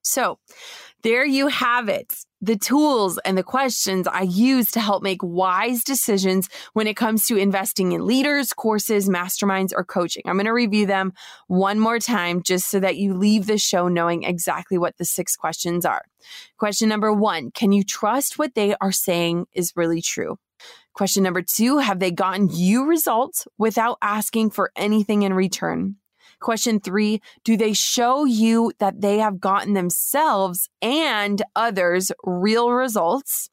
So, 0.04 0.38
there 1.02 1.26
you 1.26 1.48
have 1.48 1.88
it. 1.88 2.14
The 2.42 2.58
tools 2.58 3.18
and 3.26 3.38
the 3.38 3.44
questions 3.44 4.08
I 4.08 4.22
use 4.22 4.72
to 4.72 4.80
help 4.80 5.04
make 5.04 5.22
wise 5.22 5.84
decisions 5.84 6.50
when 6.74 6.88
it 6.88 6.96
comes 6.96 7.26
to 7.28 7.38
investing 7.38 7.92
in 7.92 8.06
leaders, 8.06 8.54
courses, 8.54 9.10
masterminds, 9.10 9.72
or 9.76 9.84
coaching. 9.84 10.24
I'm 10.26 10.36
going 10.36 10.46
to 10.46 10.54
review 10.54 10.86
them 10.86 11.14
one 11.48 11.80
more 11.80 12.00
time 12.00 12.42
just 12.42 12.70
so 12.70 12.80
that 12.80 12.98
you 12.98 13.14
leave 13.14 13.46
the 13.46 13.58
show 13.58 13.88
knowing 13.88 14.24
exactly 14.24 14.78
what 14.78 14.98
the 14.98 15.06
six 15.06 15.36
questions 15.36 15.86
are. 15.86 16.04
Question 16.58 16.90
number 16.90 17.14
one 17.14 17.52
Can 17.52 17.72
you 17.72 17.84
trust 17.84 18.38
what 18.38 18.56
they 18.56 18.76
are 18.82 18.92
saying 18.92 19.48
is 19.54 19.74
really 19.76 20.02
true? 20.02 20.38
Question 20.94 21.24
number 21.24 21.42
two 21.42 21.78
Have 21.78 22.00
they 22.00 22.12
gotten 22.12 22.50
you 22.50 22.86
results 22.86 23.48
without 23.58 23.98
asking 24.02 24.50
for 24.50 24.72
anything 24.76 25.24
in 25.24 25.34
return? 25.34 25.96
Question 26.40 26.80
three, 26.80 27.22
do 27.44 27.58
they 27.58 27.74
show 27.74 28.26
you 28.26 28.72
that 28.80 29.02
they 29.02 29.18
have 29.18 29.40
gotten 29.40 29.74
themselves 29.74 30.70
and 30.82 31.42
others 31.56 32.12
real 32.24 32.72
results? 32.72 33.50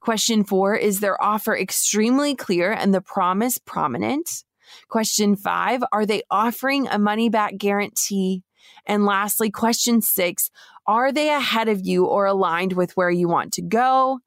Question 0.00 0.44
four, 0.44 0.74
is 0.74 1.00
their 1.00 1.22
offer 1.22 1.56
extremely 1.56 2.34
clear 2.34 2.72
and 2.72 2.94
the 2.94 3.00
promise 3.00 3.58
prominent? 3.58 4.44
Question 4.88 5.36
five, 5.36 5.82
are 5.92 6.06
they 6.06 6.22
offering 6.30 6.88
a 6.88 6.98
money 6.98 7.28
back 7.28 7.56
guarantee? 7.58 8.42
And 8.86 9.04
lastly, 9.04 9.50
question 9.50 10.00
six, 10.00 10.50
are 10.86 11.12
they 11.12 11.28
ahead 11.30 11.68
of 11.68 11.86
you 11.86 12.06
or 12.06 12.26
aligned 12.26 12.72
with 12.72 12.96
where 12.96 13.10
you 13.10 13.28
want 13.28 13.52
to 13.54 13.62
go? 13.62 14.20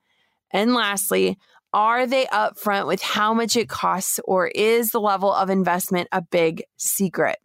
And 0.51 0.73
lastly, 0.73 1.37
are 1.73 2.07
they 2.07 2.25
upfront 2.27 2.87
with 2.87 3.01
how 3.01 3.33
much 3.33 3.57
it 3.57 3.67
costs 3.67 4.19
or 4.23 4.47
is 4.47 4.91
the 4.91 5.01
level 5.01 5.33
of 5.33 5.49
investment 5.49 6.07
a 6.11 6.21
big 6.21 6.63
secret? 6.77 7.37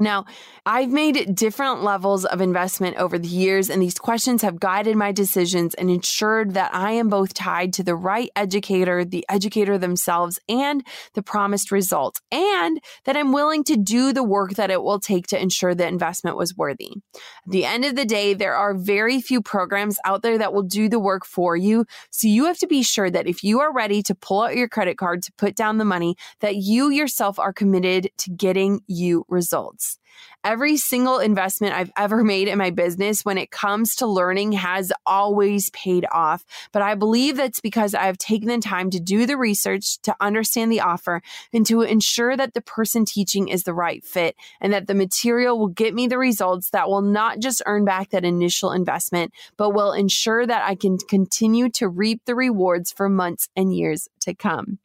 Now, 0.00 0.24
I've 0.66 0.90
made 0.90 1.36
different 1.36 1.84
levels 1.84 2.24
of 2.24 2.40
investment 2.40 2.96
over 2.96 3.16
the 3.16 3.28
years, 3.28 3.70
and 3.70 3.80
these 3.80 3.94
questions 3.94 4.42
have 4.42 4.58
guided 4.58 4.96
my 4.96 5.12
decisions 5.12 5.72
and 5.74 5.88
ensured 5.88 6.54
that 6.54 6.74
I 6.74 6.90
am 6.92 7.08
both 7.08 7.32
tied 7.32 7.72
to 7.74 7.84
the 7.84 7.94
right 7.94 8.28
educator, 8.34 9.04
the 9.04 9.24
educator 9.28 9.78
themselves, 9.78 10.40
and 10.48 10.84
the 11.14 11.22
promised 11.22 11.70
result, 11.70 12.20
and 12.32 12.80
that 13.04 13.16
I'm 13.16 13.30
willing 13.30 13.62
to 13.64 13.76
do 13.76 14.12
the 14.12 14.24
work 14.24 14.54
that 14.54 14.72
it 14.72 14.82
will 14.82 14.98
take 14.98 15.28
to 15.28 15.40
ensure 15.40 15.76
the 15.76 15.86
investment 15.86 16.36
was 16.36 16.56
worthy. 16.56 16.90
At 17.14 17.52
the 17.52 17.64
end 17.64 17.84
of 17.84 17.94
the 17.94 18.04
day, 18.04 18.34
there 18.34 18.56
are 18.56 18.74
very 18.74 19.20
few 19.20 19.40
programs 19.42 19.98
out 20.04 20.22
there 20.22 20.38
that 20.38 20.52
will 20.52 20.64
do 20.64 20.88
the 20.88 20.98
work 20.98 21.24
for 21.24 21.56
you. 21.56 21.84
So 22.10 22.26
you 22.26 22.46
have 22.46 22.58
to 22.58 22.66
be 22.66 22.82
sure 22.82 23.10
that 23.10 23.28
if 23.28 23.44
you 23.44 23.60
are 23.60 23.72
ready 23.72 24.02
to 24.02 24.14
pull 24.16 24.42
out 24.42 24.56
your 24.56 24.68
credit 24.68 24.98
card 24.98 25.22
to 25.22 25.32
put 25.38 25.54
down 25.54 25.78
the 25.78 25.84
money, 25.84 26.16
that 26.40 26.56
you 26.56 26.90
yourself 26.90 27.38
are 27.38 27.52
committed 27.52 28.10
to 28.18 28.30
getting 28.30 28.80
you 28.88 29.24
results 29.28 29.83
minutes. 29.84 30.03
Every 30.44 30.76
single 30.76 31.18
investment 31.18 31.74
I've 31.74 31.92
ever 31.96 32.22
made 32.22 32.48
in 32.48 32.58
my 32.58 32.70
business 32.70 33.24
when 33.24 33.38
it 33.38 33.50
comes 33.50 33.94
to 33.96 34.06
learning 34.06 34.52
has 34.52 34.92
always 35.06 35.70
paid 35.70 36.06
off. 36.12 36.44
But 36.72 36.82
I 36.82 36.94
believe 36.94 37.36
that's 37.36 37.60
because 37.60 37.94
I've 37.94 38.18
taken 38.18 38.48
the 38.48 38.58
time 38.58 38.90
to 38.90 39.00
do 39.00 39.24
the 39.24 39.38
research, 39.38 39.98
to 40.02 40.14
understand 40.20 40.70
the 40.70 40.80
offer, 40.80 41.22
and 41.52 41.64
to 41.66 41.80
ensure 41.82 42.36
that 42.36 42.52
the 42.52 42.60
person 42.60 43.04
teaching 43.04 43.48
is 43.48 43.62
the 43.64 43.74
right 43.74 44.04
fit 44.04 44.36
and 44.60 44.72
that 44.72 44.86
the 44.86 44.94
material 44.94 45.58
will 45.58 45.68
get 45.68 45.94
me 45.94 46.06
the 46.06 46.18
results 46.18 46.70
that 46.70 46.88
will 46.88 47.02
not 47.02 47.38
just 47.38 47.62
earn 47.66 47.84
back 47.84 48.10
that 48.10 48.24
initial 48.24 48.72
investment, 48.72 49.32
but 49.56 49.70
will 49.70 49.92
ensure 49.92 50.46
that 50.46 50.68
I 50.68 50.74
can 50.74 50.98
continue 50.98 51.70
to 51.70 51.88
reap 51.88 52.22
the 52.26 52.34
rewards 52.34 52.92
for 52.92 53.08
months 53.08 53.48
and 53.56 53.74
years 53.74 54.08
to 54.20 54.34
come. 54.34 54.78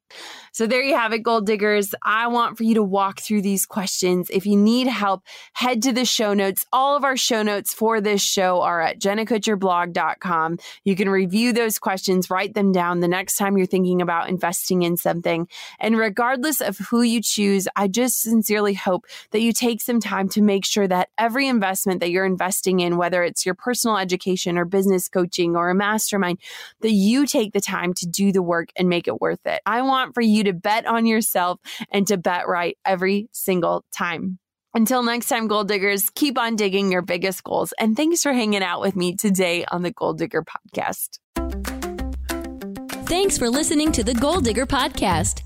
So 0.51 0.65
there 0.65 0.81
you 0.81 0.95
have 0.95 1.13
it, 1.13 1.19
goal 1.19 1.41
diggers. 1.41 1.93
I 2.03 2.27
want 2.27 2.57
for 2.57 2.63
you 2.63 2.75
to 2.75 2.83
walk 2.83 3.19
through 3.19 3.41
these 3.43 3.65
questions. 3.65 4.29
If 4.31 4.45
you 4.45 4.55
need 4.55 4.87
help, 4.87 5.18
yourself, 5.19 5.49
head 5.53 5.81
to 5.83 5.93
the 5.93 6.05
show 6.05 6.33
notes. 6.33 6.65
All 6.71 6.95
of 6.95 7.03
our 7.03 7.17
show 7.17 7.43
notes 7.43 7.73
for 7.73 8.01
this 8.01 8.21
show 8.21 8.61
are 8.61 8.81
at 8.81 8.99
jennakutcherblog.com. 8.99 10.57
You 10.83 10.95
can 10.95 11.09
review 11.09 11.53
those 11.53 11.79
questions, 11.79 12.29
write 12.29 12.53
them 12.53 12.71
down 12.71 12.99
the 12.99 13.07
next 13.07 13.37
time 13.37 13.57
you're 13.57 13.67
thinking 13.67 14.01
about 14.01 14.29
investing 14.29 14.83
in 14.83 14.97
something. 14.97 15.47
And 15.79 15.97
regardless 15.97 16.61
of 16.61 16.77
who 16.77 17.01
you 17.01 17.21
choose, 17.21 17.67
I 17.75 17.87
just 17.87 18.21
sincerely 18.21 18.73
hope 18.73 19.05
that 19.31 19.41
you 19.41 19.53
take 19.53 19.81
some 19.81 19.99
time 19.99 20.29
to 20.29 20.41
make 20.41 20.65
sure 20.65 20.87
that 20.87 21.09
every 21.17 21.47
investment 21.47 21.99
that 21.99 22.11
you're 22.11 22.25
investing 22.25 22.79
in, 22.79 22.97
whether 22.97 23.23
it's 23.23 23.45
your 23.45 23.55
personal 23.55 23.97
education 23.97 24.57
or 24.57 24.65
business 24.65 25.07
coaching 25.07 25.55
or 25.55 25.69
a 25.69 25.75
mastermind, 25.75 26.39
that 26.81 26.91
you 26.91 27.25
take 27.25 27.53
the 27.53 27.61
time 27.61 27.93
to 27.93 28.07
do 28.07 28.31
the 28.31 28.41
work 28.41 28.69
and 28.75 28.89
make 28.89 29.07
it 29.07 29.21
worth 29.21 29.45
it. 29.45 29.61
I 29.65 29.81
want 29.81 30.13
for 30.13 30.21
you 30.21 30.43
to 30.45 30.53
bet 30.53 30.85
on 30.85 31.05
yourself 31.05 31.59
and 31.91 32.07
to 32.07 32.17
bet 32.17 32.47
right 32.47 32.77
every 32.85 33.29
single 33.31 33.85
time. 33.91 34.39
Until 34.73 35.01
next 35.01 35.29
time, 35.29 35.47
goal 35.47 35.63
diggers, 35.63 36.09
keep 36.11 36.37
on 36.37 36.55
digging 36.55 36.91
your 36.91 37.01
biggest 37.01 37.43
goals. 37.43 37.73
And 37.79 37.97
thanks 37.97 38.21
for 38.21 38.33
hanging 38.33 38.61
out 38.61 38.81
with 38.81 38.95
me 38.95 39.15
today 39.15 39.65
on 39.65 39.81
the 39.81 39.89
Goal 39.91 40.13
Digger 40.13 40.43
Podcast. 40.43 41.17
Thanks 43.07 43.39
for 43.39 43.49
listening 43.49 43.91
to 43.93 44.03
the 44.03 44.13
Goal 44.13 44.41
Digger 44.41 44.67
Podcast. 44.67 45.41